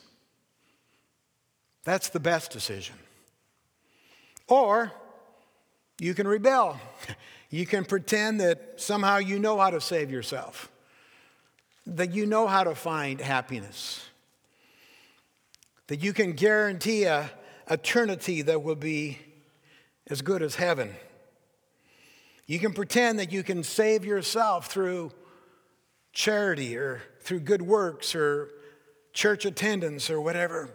That's 1.84 2.08
the 2.08 2.20
best 2.20 2.50
decision. 2.50 2.96
Or 4.48 4.92
you 6.00 6.14
can 6.14 6.26
rebel. 6.26 6.80
You 7.50 7.64
can 7.64 7.84
pretend 7.84 8.40
that 8.40 8.74
somehow 8.76 9.18
you 9.18 9.38
know 9.38 9.58
how 9.58 9.70
to 9.70 9.80
save 9.80 10.10
yourself, 10.10 10.70
that 11.86 12.12
you 12.12 12.26
know 12.26 12.46
how 12.46 12.64
to 12.64 12.74
find 12.74 13.20
happiness 13.20 14.07
that 15.88 16.00
you 16.00 16.12
can 16.12 16.32
guarantee 16.32 17.04
a 17.04 17.30
eternity 17.70 18.42
that 18.42 18.62
will 18.62 18.76
be 18.76 19.18
as 20.06 20.22
good 20.22 20.42
as 20.42 20.54
heaven. 20.54 20.94
You 22.46 22.58
can 22.58 22.72
pretend 22.72 23.18
that 23.18 23.30
you 23.30 23.42
can 23.42 23.62
save 23.62 24.04
yourself 24.04 24.70
through 24.70 25.12
charity 26.12 26.76
or 26.76 27.02
through 27.20 27.40
good 27.40 27.60
works 27.60 28.14
or 28.14 28.48
church 29.12 29.44
attendance 29.44 30.08
or 30.08 30.20
whatever. 30.20 30.70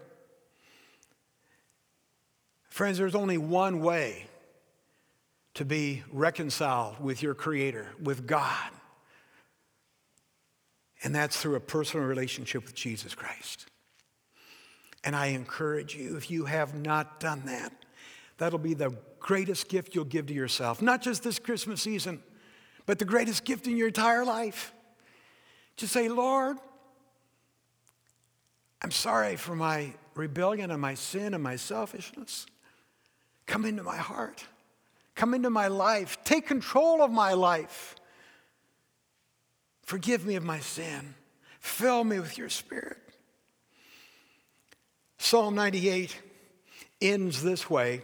Friends, 2.69 2.97
there's 2.97 3.15
only 3.15 3.37
one 3.37 3.81
way 3.81 4.27
to 5.55 5.65
be 5.65 6.03
reconciled 6.11 6.99
with 6.99 7.21
your 7.21 7.35
Creator, 7.35 7.89
with 8.01 8.25
God. 8.25 8.69
And 11.03 11.13
that's 11.13 11.39
through 11.39 11.55
a 11.55 11.59
personal 11.59 12.05
relationship 12.05 12.63
with 12.63 12.73
Jesus 12.73 13.13
Christ. 13.13 13.67
And 15.03 15.15
I 15.15 15.27
encourage 15.27 15.95
you, 15.95 16.15
if 16.15 16.31
you 16.31 16.45
have 16.45 16.73
not 16.73 17.19
done 17.19 17.43
that, 17.45 17.73
that'll 18.37 18.59
be 18.59 18.73
the 18.73 18.95
greatest 19.19 19.67
gift 19.69 19.95
you'll 19.95 20.05
give 20.05 20.27
to 20.27 20.33
yourself. 20.33 20.81
Not 20.81 21.01
just 21.01 21.23
this 21.23 21.39
Christmas 21.39 21.81
season, 21.81 22.21
but 22.85 22.99
the 22.99 23.05
greatest 23.05 23.45
gift 23.45 23.67
in 23.67 23.77
your 23.77 23.87
entire 23.87 24.25
life. 24.25 24.73
Just 25.75 25.93
say, 25.93 26.09
Lord, 26.09 26.57
I'm 28.81 28.91
sorry 28.91 29.35
for 29.35 29.55
my 29.55 29.93
rebellion 30.15 30.71
and 30.71 30.81
my 30.81 30.93
sin 30.93 31.33
and 31.33 31.41
my 31.41 31.55
selfishness. 31.55 32.45
Come 33.45 33.65
into 33.65 33.83
my 33.83 33.97
heart. 33.97 34.45
Come 35.15 35.33
into 35.33 35.49
my 35.49 35.67
life. 35.67 36.17
Take 36.23 36.47
control 36.47 37.01
of 37.01 37.11
my 37.11 37.33
life. 37.33 37.95
Forgive 39.83 40.25
me 40.25 40.35
of 40.35 40.43
my 40.43 40.59
sin. 40.59 41.13
Fill 41.59 42.03
me 42.03 42.19
with 42.19 42.37
your 42.37 42.49
spirit. 42.49 42.97
Psalm 45.23 45.55
98 45.55 46.19
ends 47.01 47.41
this 47.41 47.69
way 47.69 48.01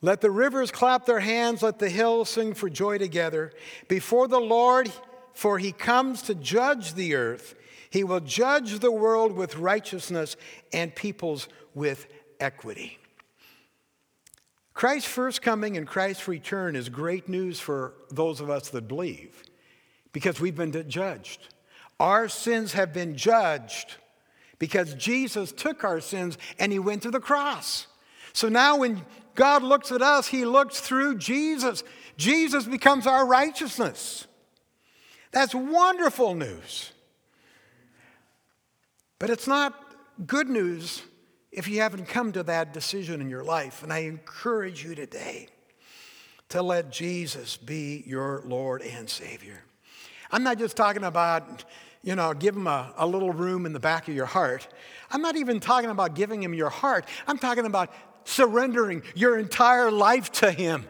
Let 0.00 0.22
the 0.22 0.30
rivers 0.30 0.70
clap 0.70 1.04
their 1.04 1.20
hands, 1.20 1.62
let 1.62 1.78
the 1.78 1.90
hills 1.90 2.30
sing 2.30 2.54
for 2.54 2.70
joy 2.70 2.96
together. 2.96 3.52
Before 3.86 4.26
the 4.26 4.40
Lord, 4.40 4.90
for 5.34 5.58
he 5.58 5.72
comes 5.72 6.22
to 6.22 6.34
judge 6.34 6.94
the 6.94 7.16
earth. 7.16 7.54
He 7.90 8.02
will 8.02 8.20
judge 8.20 8.78
the 8.78 8.90
world 8.90 9.32
with 9.32 9.58
righteousness 9.58 10.36
and 10.72 10.94
peoples 10.94 11.48
with 11.74 12.06
equity. 12.40 12.98
Christ's 14.72 15.10
first 15.10 15.42
coming 15.42 15.76
and 15.76 15.86
Christ's 15.86 16.26
return 16.28 16.76
is 16.76 16.88
great 16.88 17.28
news 17.28 17.60
for 17.60 17.92
those 18.10 18.40
of 18.40 18.48
us 18.48 18.70
that 18.70 18.88
believe 18.88 19.42
because 20.14 20.40
we've 20.40 20.56
been 20.56 20.88
judged. 20.88 21.48
Our 22.00 22.26
sins 22.30 22.72
have 22.72 22.94
been 22.94 23.18
judged 23.18 23.96
because 24.62 24.94
Jesus 24.94 25.50
took 25.50 25.82
our 25.82 25.98
sins 25.98 26.38
and 26.56 26.70
he 26.70 26.78
went 26.78 27.02
to 27.02 27.10
the 27.10 27.18
cross. 27.18 27.88
So 28.32 28.48
now 28.48 28.76
when 28.76 29.04
God 29.34 29.64
looks 29.64 29.90
at 29.90 30.02
us, 30.02 30.28
he 30.28 30.44
looks 30.44 30.78
through 30.78 31.18
Jesus. 31.18 31.82
Jesus 32.16 32.64
becomes 32.64 33.08
our 33.08 33.26
righteousness. 33.26 34.24
That's 35.32 35.52
wonderful 35.52 36.36
news. 36.36 36.92
But 39.18 39.30
it's 39.30 39.48
not 39.48 39.74
good 40.28 40.48
news 40.48 41.02
if 41.50 41.66
you 41.66 41.80
haven't 41.80 42.06
come 42.06 42.30
to 42.30 42.44
that 42.44 42.72
decision 42.72 43.20
in 43.20 43.28
your 43.28 43.42
life. 43.42 43.82
And 43.82 43.92
I 43.92 44.02
encourage 44.04 44.84
you 44.84 44.94
today 44.94 45.48
to 46.50 46.62
let 46.62 46.92
Jesus 46.92 47.56
be 47.56 48.04
your 48.06 48.44
Lord 48.46 48.80
and 48.82 49.10
Savior. 49.10 49.64
I'm 50.30 50.44
not 50.44 50.60
just 50.60 50.76
talking 50.76 51.02
about, 51.02 51.64
you 52.02 52.16
know, 52.16 52.34
give 52.34 52.56
him 52.56 52.66
a, 52.66 52.92
a 52.96 53.06
little 53.06 53.32
room 53.32 53.64
in 53.64 53.72
the 53.72 53.80
back 53.80 54.08
of 54.08 54.14
your 54.14 54.26
heart. 54.26 54.66
I'm 55.10 55.22
not 55.22 55.36
even 55.36 55.60
talking 55.60 55.90
about 55.90 56.14
giving 56.14 56.42
him 56.42 56.52
your 56.52 56.70
heart. 56.70 57.06
I'm 57.26 57.38
talking 57.38 57.64
about 57.64 57.92
surrendering 58.24 59.02
your 59.14 59.38
entire 59.38 59.90
life 59.90 60.30
to 60.32 60.50
him. 60.50 60.84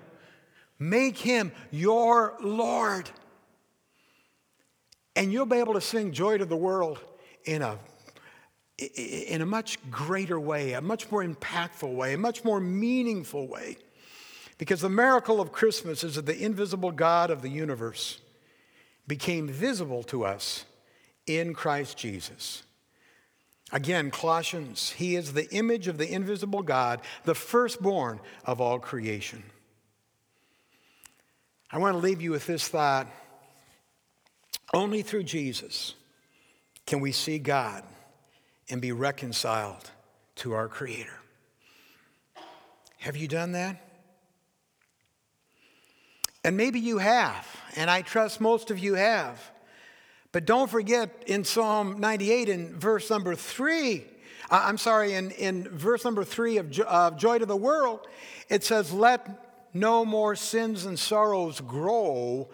Make 0.79 1.19
him 1.19 1.53
your 1.71 2.35
Lord. 2.41 3.11
And 5.15 5.33
you'll 5.33 5.47
be 5.47 5.59
able 5.59 5.75
to 5.75 5.81
sing 5.81 6.13
joy 6.13 6.39
to 6.39 6.45
the 6.45 6.57
world 6.57 6.99
in 7.45 7.63
a 7.63 7.79
in 8.79 9.43
a 9.43 9.47
much 9.47 9.79
greater 9.91 10.41
way, 10.41 10.73
a 10.73 10.81
much 10.81 11.09
more 11.11 11.23
impactful 11.23 11.95
way, 11.95 12.15
a 12.15 12.19
much 12.19 12.43
more 12.43 12.59
meaningful 12.59 13.47
way. 13.47 13.77
Because 14.59 14.81
the 14.81 14.89
miracle 14.89 15.41
of 15.41 15.53
Christmas 15.53 16.03
is 16.03 16.17
that 16.17 16.27
the 16.27 16.43
invisible 16.43 16.91
God 16.91 17.31
of 17.31 17.43
the 17.43 17.49
universe 17.49 18.21
became 19.07 19.47
visible 19.47 20.03
to 20.05 20.25
us 20.25 20.65
in 21.27 21.55
Christ 21.55 21.97
Jesus. 21.97 22.63
Again, 23.73 24.11
Colossians, 24.11 24.91
he 24.91 25.17
is 25.17 25.33
the 25.33 25.51
image 25.51 25.89
of 25.89 25.97
the 25.97 26.13
invisible 26.13 26.63
God, 26.63 27.01
the 27.25 27.35
firstborn 27.35 28.21
of 28.45 28.61
all 28.61 28.79
creation. 28.79 29.43
I 31.71 31.79
want 31.79 31.95
to 31.95 31.99
leave 31.99 32.21
you 32.21 32.31
with 32.31 32.47
this 32.47 32.69
thought. 32.69 33.07
Only 34.75 35.03
through 35.03 35.25
Jesus 35.25 35.95
can 36.87 37.01
we 37.01 37.13
see 37.13 37.39
God 37.39 37.83
and 38.69 38.81
be 38.81 38.93
reconciled 38.93 39.91
to 40.37 40.53
our 40.53 40.69
Creator. 40.69 41.19
Have 42.99 43.17
you 43.17 43.27
done 43.27 43.53
that? 43.53 43.81
And 46.45 46.57
maybe 46.57 46.81
you 46.81 46.99
have, 46.99 47.47
and 47.77 47.91
I 47.91 48.03
trust 48.03 48.41
most 48.41 48.71
of 48.71 48.79
you 48.79 48.95
have. 48.95 49.52
But 50.33 50.47
don't 50.47 50.71
forget 50.71 51.25
in 51.27 51.45
Psalm 51.45 52.01
98, 52.01 52.49
in 52.49 52.79
verse 52.79 53.11
number 53.11 53.35
three, 53.35 54.07
uh, 54.51 54.63
I'm 54.65 54.79
sorry, 54.79 55.13
in, 55.13 55.31
in 55.33 55.69
verse 55.69 56.05
number 56.05 56.25
three 56.25 56.57
of, 56.57 56.79
of 56.81 57.19
Joy 57.19 57.39
to 57.39 57.47
the 57.47 57.57
World, 57.57 58.07
it 58.49 58.65
says, 58.65 58.93
Let 58.93 59.75
no 59.75 60.05
more 60.05 60.35
sins 60.35 60.87
and 60.87 60.99
sorrows 60.99 61.61
grow 61.61 62.49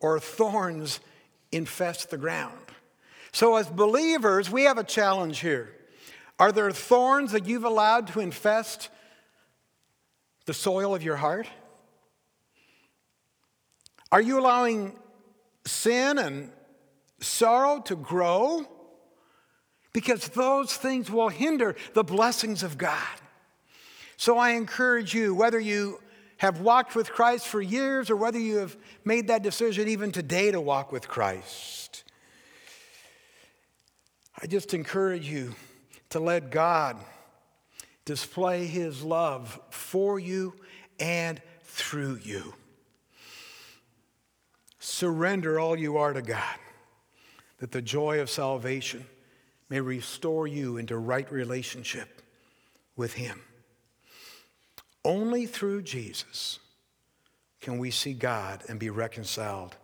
or 0.00 0.20
thorns 0.20 1.00
infest 1.50 2.10
the 2.10 2.18
ground. 2.18 2.58
So, 3.32 3.56
as 3.56 3.66
believers, 3.66 4.50
we 4.50 4.64
have 4.64 4.76
a 4.76 4.84
challenge 4.84 5.40
here. 5.40 5.74
Are 6.38 6.52
there 6.52 6.70
thorns 6.70 7.32
that 7.32 7.46
you've 7.46 7.64
allowed 7.64 8.08
to 8.08 8.20
infest 8.20 8.90
the 10.44 10.52
soil 10.52 10.94
of 10.94 11.02
your 11.02 11.16
heart? 11.16 11.46
Are 14.10 14.20
you 14.20 14.38
allowing 14.38 14.98
sin 15.64 16.18
and 16.18 16.50
sorrow 17.22 17.80
to 17.82 17.96
grow? 17.96 18.66
Because 19.92 20.28
those 20.28 20.74
things 20.76 21.10
will 21.10 21.28
hinder 21.28 21.76
the 21.94 22.04
blessings 22.04 22.62
of 22.62 22.78
God. 22.78 22.98
So 24.16 24.38
I 24.38 24.50
encourage 24.50 25.14
you, 25.14 25.34
whether 25.34 25.58
you 25.58 26.00
have 26.38 26.60
walked 26.60 26.94
with 26.94 27.10
Christ 27.10 27.46
for 27.46 27.60
years 27.60 28.10
or 28.10 28.16
whether 28.16 28.38
you 28.38 28.56
have 28.56 28.76
made 29.04 29.28
that 29.28 29.42
decision 29.42 29.88
even 29.88 30.12
today 30.12 30.50
to 30.50 30.60
walk 30.60 30.92
with 30.92 31.08
Christ, 31.08 32.04
I 34.40 34.46
just 34.46 34.74
encourage 34.74 35.28
you 35.28 35.54
to 36.10 36.20
let 36.20 36.50
God 36.50 36.98
display 38.04 38.66
his 38.66 39.02
love 39.02 39.60
for 39.70 40.18
you 40.18 40.54
and 40.98 41.40
through 41.62 42.20
you. 42.22 42.54
Surrender 44.78 45.60
all 45.60 45.76
you 45.78 45.96
are 45.98 46.12
to 46.12 46.22
God, 46.22 46.58
that 47.62 47.70
the 47.70 47.80
joy 47.80 48.18
of 48.18 48.28
salvation 48.28 49.06
may 49.68 49.78
restore 49.78 50.48
you 50.48 50.78
into 50.78 50.96
right 50.96 51.30
relationship 51.30 52.20
with 52.96 53.12
him. 53.12 53.40
Only 55.04 55.46
through 55.46 55.82
Jesus 55.82 56.58
can 57.60 57.78
we 57.78 57.92
see 57.92 58.14
God 58.14 58.64
and 58.68 58.80
be 58.80 58.90
reconciled 58.90 59.76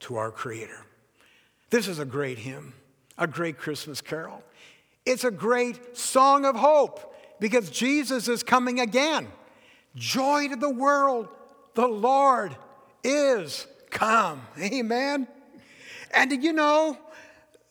to 0.00 0.16
our 0.16 0.30
Creator. 0.30 0.86
This 1.68 1.86
is 1.86 1.98
a 1.98 2.06
great 2.06 2.38
hymn 2.38 2.72
a 3.18 3.26
great 3.26 3.58
Christmas 3.58 4.00
carol. 4.00 4.42
It's 5.04 5.24
a 5.24 5.30
great 5.30 5.98
song 5.98 6.46
of 6.46 6.56
hope 6.56 7.14
because 7.40 7.68
Jesus 7.68 8.28
is 8.28 8.42
coming 8.42 8.80
again. 8.80 9.28
Joy 9.94 10.48
to 10.48 10.56
the 10.56 10.70
world, 10.70 11.28
the 11.74 11.88
Lord 11.88 12.56
is 13.04 13.66
come. 13.90 14.40
Amen. 14.58 15.28
And 16.14 16.30
did 16.30 16.42
you 16.42 16.52
know 16.52 16.96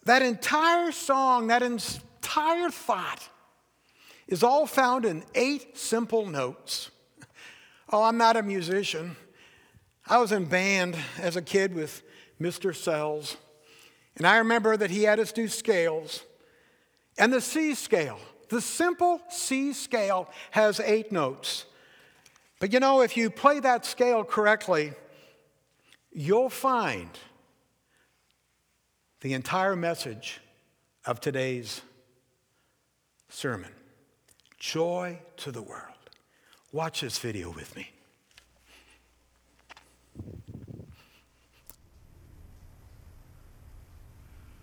that 0.08 0.22
entire 0.22 0.92
song, 0.92 1.48
that 1.48 1.62
entire 1.62 2.70
thought, 2.70 3.30
is 4.28 4.44
all 4.44 4.66
found 4.66 5.06
in 5.06 5.24
eight 5.36 5.78
simple 5.78 6.26
notes? 6.26 6.92
Oh, 7.90 8.04
I'm 8.04 8.18
not 8.18 8.36
a 8.36 8.44
musician. 8.44 9.16
I 10.06 10.18
was 10.18 10.32
in 10.32 10.46
band 10.46 10.98
as 11.20 11.36
a 11.36 11.42
kid 11.42 11.74
with 11.74 12.04
Mr. 12.40 12.76
Sells. 12.76 13.38
And 14.18 14.26
I 14.26 14.38
remember 14.38 14.76
that 14.76 14.90
he 14.90 15.04
had 15.04 15.20
us 15.20 15.32
do 15.32 15.48
scales. 15.48 16.24
And 17.18 17.32
the 17.32 17.42
C 17.42 17.74
scale, 17.76 18.20
the 18.50 18.62
simple 18.62 19.22
C 19.30 19.74
scale, 19.74 20.30
has 20.52 20.80
eight 20.80 21.12
notes. 21.12 21.66
But 22.60 22.74
you 22.74 22.80
know, 22.80 23.02
if 23.02 23.16
you 23.16 23.30
play 23.30 23.60
that 23.60 23.86
scale 23.86 24.24
correctly, 24.24 24.94
you'll 26.12 26.50
find 26.50 27.10
the 29.22 29.34
entire 29.34 29.76
message 29.76 30.42
of 31.06 31.20
today's 31.20 31.82
sermon 33.30 33.72
joy 34.60 35.20
to 35.38 35.52
the 35.52 35.62
world. 35.62 35.84
Watch 36.72 37.02
this 37.02 37.18
video 37.18 37.52
with 37.52 37.76
me. 37.76 37.92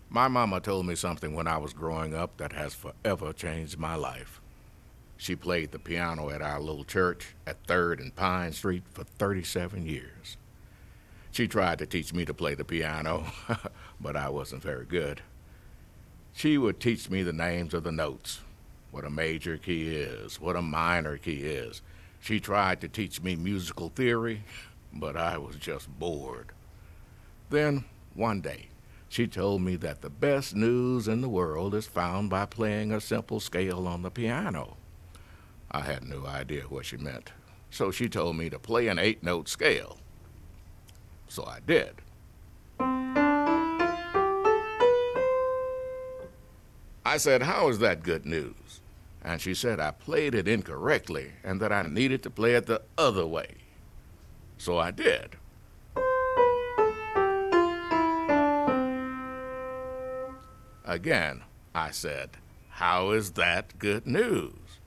My 0.09 0.29
mama 0.29 0.61
told 0.61 0.85
me 0.85 0.95
something 0.95 1.33
when 1.33 1.47
I 1.47 1.57
was 1.57 1.73
growing 1.73 2.13
up 2.13 2.37
that 2.37 2.53
has 2.53 2.73
forever 2.73 3.33
changed 3.33 3.77
my 3.77 3.95
life. 3.95 4.39
She 5.17 5.35
played 5.35 5.71
the 5.71 5.79
piano 5.79 6.29
at 6.29 6.41
our 6.41 6.61
little 6.61 6.85
church 6.85 7.35
at 7.45 7.65
3rd 7.67 7.99
and 7.99 8.15
Pine 8.15 8.53
Street 8.53 8.83
for 8.89 9.03
37 9.03 9.85
years. 9.85 10.37
She 11.35 11.49
tried 11.49 11.79
to 11.79 11.85
teach 11.85 12.13
me 12.13 12.23
to 12.23 12.33
play 12.33 12.55
the 12.55 12.63
piano, 12.63 13.25
but 13.99 14.15
I 14.15 14.29
wasn't 14.29 14.63
very 14.63 14.85
good. 14.85 15.19
She 16.31 16.57
would 16.57 16.79
teach 16.79 17.09
me 17.09 17.23
the 17.23 17.33
names 17.33 17.73
of 17.73 17.83
the 17.83 17.91
notes, 17.91 18.39
what 18.89 19.03
a 19.03 19.09
major 19.09 19.57
key 19.57 19.93
is, 19.97 20.39
what 20.39 20.55
a 20.55 20.61
minor 20.61 21.17
key 21.17 21.41
is. 21.41 21.81
She 22.21 22.39
tried 22.39 22.79
to 22.79 22.87
teach 22.87 23.21
me 23.21 23.35
musical 23.35 23.89
theory, 23.89 24.43
but 24.93 25.17
I 25.17 25.37
was 25.37 25.57
just 25.57 25.89
bored. 25.99 26.53
Then, 27.49 27.83
one 28.13 28.39
day, 28.39 28.69
she 29.09 29.27
told 29.27 29.61
me 29.61 29.75
that 29.75 30.01
the 30.01 30.09
best 30.09 30.55
news 30.55 31.09
in 31.09 31.19
the 31.19 31.27
world 31.27 31.75
is 31.75 31.85
found 31.85 32.29
by 32.29 32.45
playing 32.45 32.93
a 32.93 33.01
simple 33.01 33.41
scale 33.41 33.89
on 33.89 34.03
the 34.03 34.09
piano. 34.09 34.77
I 35.69 35.81
had 35.81 36.07
no 36.07 36.25
idea 36.25 36.61
what 36.61 36.85
she 36.85 36.95
meant, 36.95 37.33
so 37.69 37.91
she 37.91 38.07
told 38.07 38.37
me 38.37 38.49
to 38.49 38.57
play 38.57 38.87
an 38.87 38.99
eight 38.99 39.21
note 39.21 39.49
scale. 39.49 39.97
So 41.27 41.45
I 41.45 41.59
did. 41.65 41.95
I 47.07 47.17
said, 47.17 47.43
How 47.43 47.69
is 47.69 47.79
that 47.79 48.03
good 48.03 48.25
news? 48.25 48.81
And 49.23 49.41
she 49.41 49.53
said 49.53 49.79
I 49.79 49.91
played 49.91 50.35
it 50.35 50.47
incorrectly 50.47 51.31
and 51.43 51.59
that 51.61 51.71
I 51.71 51.83
needed 51.83 52.21
to 52.23 52.29
play 52.29 52.55
it 52.55 52.65
the 52.65 52.81
other 52.97 53.25
way. 53.25 53.55
So 54.57 54.77
I 54.77 54.91
did. 54.91 55.37
Again, 60.85 61.41
I 61.73 61.91
said, 61.91 62.31
How 62.69 63.11
is 63.11 63.31
that 63.31 63.79
good 63.79 64.05
news? 64.05 64.79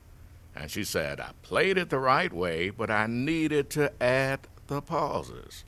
And 0.55 0.71
she 0.71 0.83
said, 0.83 1.19
I 1.19 1.31
played 1.41 1.77
it 1.77 1.89
the 1.89 1.99
right 1.99 2.33
way, 2.33 2.69
but 2.69 2.89
I 2.89 3.07
needed 3.07 3.69
to 3.71 3.91
add 4.01 4.41
the 4.67 4.81
pauses. 4.81 5.63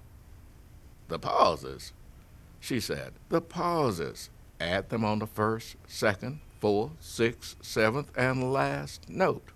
The 1.11 1.19
pauses? 1.19 1.91
She 2.61 2.79
said, 2.79 3.11
The 3.27 3.41
pauses. 3.41 4.29
Add 4.61 4.87
them 4.87 5.03
on 5.03 5.19
the 5.19 5.27
first, 5.27 5.75
second, 5.85 6.39
fourth, 6.61 6.91
sixth, 7.01 7.57
seventh, 7.61 8.17
and 8.17 8.53
last 8.53 9.09
note. 9.09 9.49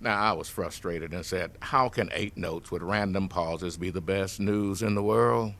Now, 0.00 0.20
I 0.20 0.32
was 0.32 0.48
frustrated 0.48 1.14
and 1.14 1.24
said, 1.24 1.52
How 1.60 1.88
can 1.88 2.10
eight 2.12 2.36
notes 2.36 2.72
with 2.72 2.82
random 2.82 3.28
pauses 3.28 3.76
be 3.76 3.90
the 3.90 4.00
best 4.00 4.40
news 4.40 4.82
in 4.82 4.96
the 4.96 5.04
world? 5.04 5.52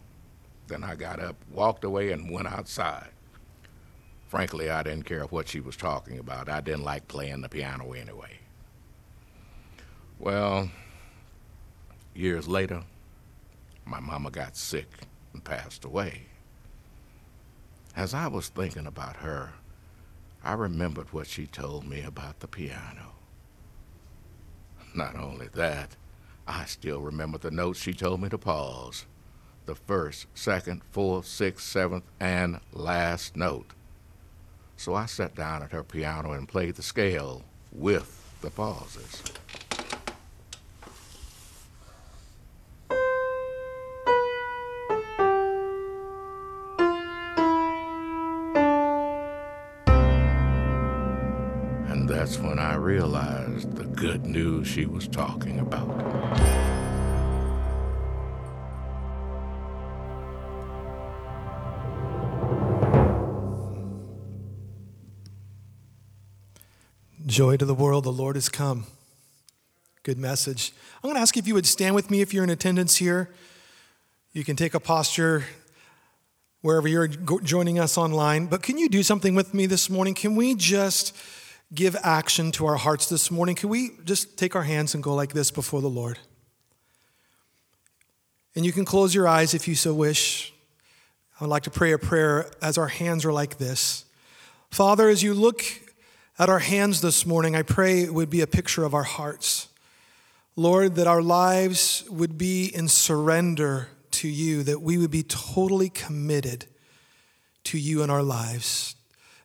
Then 0.66 0.82
I 0.82 0.96
got 0.96 1.20
up, 1.20 1.36
walked 1.52 1.84
away, 1.84 2.10
and 2.10 2.28
went 2.28 2.48
outside. 2.48 3.10
Frankly, 4.26 4.70
I 4.70 4.82
didn't 4.82 5.04
care 5.04 5.22
what 5.26 5.46
she 5.46 5.60
was 5.60 5.76
talking 5.76 6.18
about. 6.18 6.48
I 6.48 6.60
didn't 6.60 6.82
like 6.82 7.06
playing 7.06 7.42
the 7.42 7.48
piano 7.48 7.92
anyway. 7.92 8.40
Well, 10.18 10.68
years 12.12 12.48
later, 12.48 12.82
my 13.88 14.00
mama 14.00 14.30
got 14.30 14.56
sick 14.56 14.88
and 15.32 15.42
passed 15.42 15.84
away. 15.84 16.26
As 17.96 18.14
I 18.14 18.28
was 18.28 18.48
thinking 18.48 18.86
about 18.86 19.16
her, 19.16 19.52
I 20.44 20.52
remembered 20.52 21.12
what 21.12 21.26
she 21.26 21.46
told 21.46 21.86
me 21.86 22.02
about 22.02 22.40
the 22.40 22.48
piano. 22.48 23.14
Not 24.94 25.16
only 25.16 25.48
that, 25.54 25.96
I 26.46 26.64
still 26.64 27.00
remember 27.00 27.38
the 27.38 27.50
notes 27.50 27.80
she 27.80 27.92
told 27.92 28.22
me 28.22 28.28
to 28.28 28.38
pause 28.38 29.06
the 29.66 29.74
first, 29.74 30.26
second, 30.34 30.80
fourth, 30.90 31.26
sixth, 31.26 31.66
seventh, 31.66 32.04
and 32.18 32.58
last 32.72 33.36
note. 33.36 33.72
So 34.76 34.94
I 34.94 35.04
sat 35.06 35.34
down 35.34 35.62
at 35.62 35.72
her 35.72 35.82
piano 35.82 36.32
and 36.32 36.48
played 36.48 36.76
the 36.76 36.82
scale 36.82 37.42
with 37.72 38.38
the 38.40 38.50
pauses. 38.50 39.22
That's 52.28 52.40
when 52.40 52.58
I 52.58 52.74
realized 52.74 53.74
the 53.76 53.84
good 53.84 54.26
news 54.26 54.68
she 54.68 54.84
was 54.84 55.08
talking 55.08 55.60
about. 55.60 55.88
Joy 67.24 67.56
to 67.56 67.64
the 67.64 67.72
world, 67.72 68.04
the 68.04 68.12
Lord 68.12 68.36
has 68.36 68.50
come. 68.50 68.84
Good 70.02 70.18
message. 70.18 70.74
I'm 70.96 71.08
going 71.08 71.14
to 71.14 71.22
ask 71.22 71.34
if 71.38 71.48
you 71.48 71.54
would 71.54 71.64
stand 71.64 71.94
with 71.94 72.10
me 72.10 72.20
if 72.20 72.34
you're 72.34 72.44
in 72.44 72.50
attendance 72.50 72.96
here. 72.96 73.30
You 74.34 74.44
can 74.44 74.54
take 74.54 74.74
a 74.74 74.80
posture 74.80 75.44
wherever 76.60 76.88
you're 76.88 77.08
joining 77.08 77.78
us 77.78 77.96
online. 77.96 78.48
But 78.48 78.62
can 78.62 78.76
you 78.76 78.90
do 78.90 79.02
something 79.02 79.34
with 79.34 79.54
me 79.54 79.64
this 79.64 79.88
morning? 79.88 80.12
Can 80.12 80.36
we 80.36 80.54
just 80.54 81.16
give 81.74 81.96
action 82.02 82.50
to 82.52 82.66
our 82.66 82.76
hearts 82.76 83.08
this 83.08 83.30
morning? 83.30 83.54
Can 83.54 83.68
we 83.68 83.90
just 84.04 84.38
take 84.38 84.56
our 84.56 84.62
hands 84.62 84.94
and 84.94 85.02
go 85.02 85.14
like 85.14 85.32
this 85.32 85.50
before 85.50 85.80
the 85.80 85.90
Lord? 85.90 86.18
And 88.54 88.64
you 88.64 88.72
can 88.72 88.84
close 88.84 89.14
your 89.14 89.28
eyes 89.28 89.54
if 89.54 89.68
you 89.68 89.74
so 89.74 89.94
wish. 89.94 90.52
I 91.38 91.44
would 91.44 91.50
like 91.50 91.62
to 91.64 91.70
pray 91.70 91.92
a 91.92 91.98
prayer 91.98 92.50
as 92.60 92.78
our 92.78 92.88
hands 92.88 93.24
are 93.24 93.32
like 93.32 93.58
this. 93.58 94.04
Father, 94.70 95.08
as 95.08 95.22
you 95.22 95.34
look 95.34 95.62
at 96.38 96.48
our 96.48 96.58
hands 96.58 97.00
this 97.00 97.24
morning, 97.24 97.54
I 97.54 97.62
pray 97.62 98.02
it 98.02 98.12
would 98.12 98.30
be 98.30 98.40
a 98.40 98.46
picture 98.46 98.84
of 98.84 98.94
our 98.94 99.04
hearts. 99.04 99.68
Lord, 100.56 100.96
that 100.96 101.06
our 101.06 101.22
lives 101.22 102.04
would 102.10 102.36
be 102.36 102.66
in 102.66 102.88
surrender 102.88 103.88
to 104.10 104.28
you, 104.28 104.64
that 104.64 104.82
we 104.82 104.98
would 104.98 105.10
be 105.10 105.22
totally 105.22 105.88
committed 105.88 106.66
to 107.64 107.78
you 107.78 108.02
in 108.02 108.10
our 108.10 108.22
lives. 108.22 108.96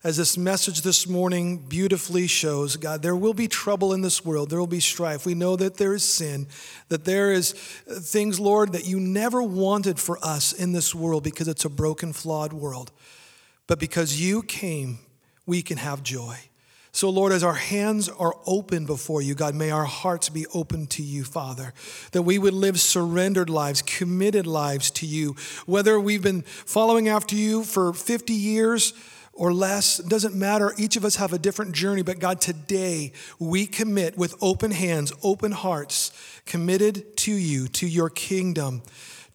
As 0.05 0.17
this 0.17 0.37
message 0.37 0.81
this 0.81 1.07
morning 1.07 1.59
beautifully 1.59 2.27
shows, 2.27 2.75
God, 2.75 3.01
there 3.01 3.15
will 3.15 3.33
be 3.33 3.47
trouble 3.47 3.93
in 3.93 4.01
this 4.01 4.25
world. 4.25 4.49
There 4.49 4.59
will 4.59 4.67
be 4.67 4.81
strife. 4.81 5.25
We 5.25 5.33
know 5.33 5.55
that 5.55 5.77
there 5.77 5.93
is 5.93 6.03
sin, 6.03 6.47
that 6.89 7.05
there 7.05 7.31
is 7.31 7.53
things, 7.53 8.37
Lord, 8.37 8.73
that 8.73 8.85
you 8.85 8.99
never 8.99 9.41
wanted 9.41 10.01
for 10.01 10.17
us 10.21 10.51
in 10.51 10.73
this 10.73 10.93
world 10.93 11.23
because 11.23 11.47
it's 11.47 11.63
a 11.63 11.69
broken, 11.69 12.11
flawed 12.11 12.51
world. 12.51 12.91
But 13.65 13.79
because 13.79 14.19
you 14.19 14.43
came, 14.43 14.99
we 15.45 15.61
can 15.61 15.77
have 15.77 16.03
joy. 16.03 16.35
So, 16.91 17.09
Lord, 17.09 17.31
as 17.31 17.41
our 17.41 17.53
hands 17.53 18.09
are 18.09 18.35
open 18.45 18.85
before 18.85 19.21
you, 19.21 19.35
God, 19.35 19.55
may 19.55 19.71
our 19.71 19.85
hearts 19.85 20.27
be 20.27 20.45
open 20.53 20.85
to 20.87 21.01
you, 21.01 21.23
Father, 21.23 21.73
that 22.11 22.23
we 22.23 22.37
would 22.37 22.53
live 22.53 22.77
surrendered 22.81 23.49
lives, 23.49 23.81
committed 23.81 24.47
lives 24.47 24.91
to 24.91 25.05
you. 25.05 25.37
Whether 25.65 25.97
we've 25.97 26.21
been 26.21 26.41
following 26.41 27.07
after 27.07 27.35
you 27.37 27.63
for 27.63 27.93
50 27.93 28.33
years 28.33 28.93
or 29.33 29.51
less, 29.53 29.97
doesn't 29.97 30.35
matter. 30.35 30.73
Each 30.77 30.95
of 30.95 31.03
us 31.03 31.15
have 31.15 31.33
a 31.33 31.39
different 31.39 31.73
journey, 31.73 32.03
but 32.03 32.19
God, 32.19 32.39
today 32.39 33.13
we 33.39 33.65
commit 33.65 34.17
with 34.17 34.35
open 34.41 34.71
hands, 34.71 35.11
open 35.23 35.51
hearts, 35.51 36.11
committed 36.45 37.17
to 37.17 37.31
you, 37.31 37.67
to 37.69 37.87
your 37.87 38.09
kingdom 38.09 38.83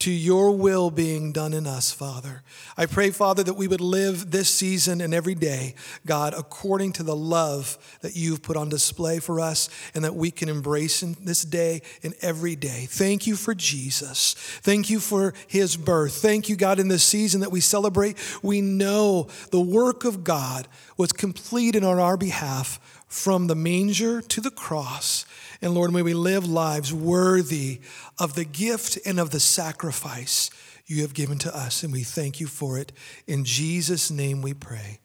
to 0.01 0.11
your 0.11 0.53
will 0.53 0.90
being 0.90 1.32
done 1.32 1.53
in 1.53 1.66
us, 1.66 1.90
Father. 1.90 2.42
I 2.76 2.86
pray, 2.86 3.11
Father, 3.11 3.42
that 3.42 3.55
we 3.55 3.66
would 3.66 3.80
live 3.80 4.30
this 4.30 4.49
season 4.49 5.01
and 5.01 5.12
every 5.12 5.34
day, 5.34 5.74
God, 6.07 6.34
according 6.36 6.92
to 6.94 7.03
the 7.03 7.16
love 7.16 7.76
that 8.01 8.14
you've 8.14 8.42
put 8.42 8.57
on 8.57 8.68
display 8.68 9.18
for 9.18 9.40
us 9.40 9.68
and 9.94 10.05
that 10.05 10.14
we 10.14 10.30
can 10.30 10.49
embrace 10.49 11.03
in 11.03 11.16
this 11.20 11.44
day 11.44 11.82
and 12.03 12.14
every 12.20 12.55
day. 12.55 12.86
Thank 12.88 13.26
you 13.26 13.34
for 13.34 13.55
Jesus. 13.55 14.34
Thank 14.34 14.88
you 14.88 15.01
for 15.01 15.34
his 15.49 15.76
birth. 15.76 16.14
Thank 16.14 16.49
you, 16.49 16.55
God, 16.55 16.78
in 16.78 16.88
this 16.88 17.05
season 17.05 17.40
that 17.40 17.51
we 17.51 17.61
celebrate. 17.61 18.16
We 18.42 18.61
know 18.61 19.28
the 19.51 19.61
work 19.61 20.05
of 20.05 20.22
God 20.22 20.68
was 20.96 21.12
completed 21.12 21.82
on 21.82 21.99
our 21.99 22.16
behalf 22.16 22.80
from 23.09 23.46
the 23.46 23.57
manger 23.57 24.20
to 24.20 24.40
the 24.40 24.51
cross. 24.51 25.24
And 25.61 25.74
Lord, 25.74 25.92
may 25.92 26.02
we 26.02 26.14
live 26.14 26.48
lives 26.48 26.92
worthy 26.92 27.80
of 28.18 28.34
the 28.34 28.44
gift 28.44 28.98
and 29.04 29.18
of 29.18 29.30
the 29.30 29.40
sacrifice 29.40 30.50
you 30.86 31.02
have 31.02 31.14
given 31.14 31.38
to 31.38 31.56
us. 31.56 31.82
And 31.82 31.92
we 31.92 32.02
thank 32.02 32.40
you 32.40 32.46
for 32.46 32.78
it. 32.78 32.92
In 33.26 33.44
Jesus' 33.44 34.11
name 34.11 34.42
we 34.42 34.54
pray. 34.54 35.00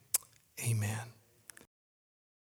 Amen. 0.63 1.12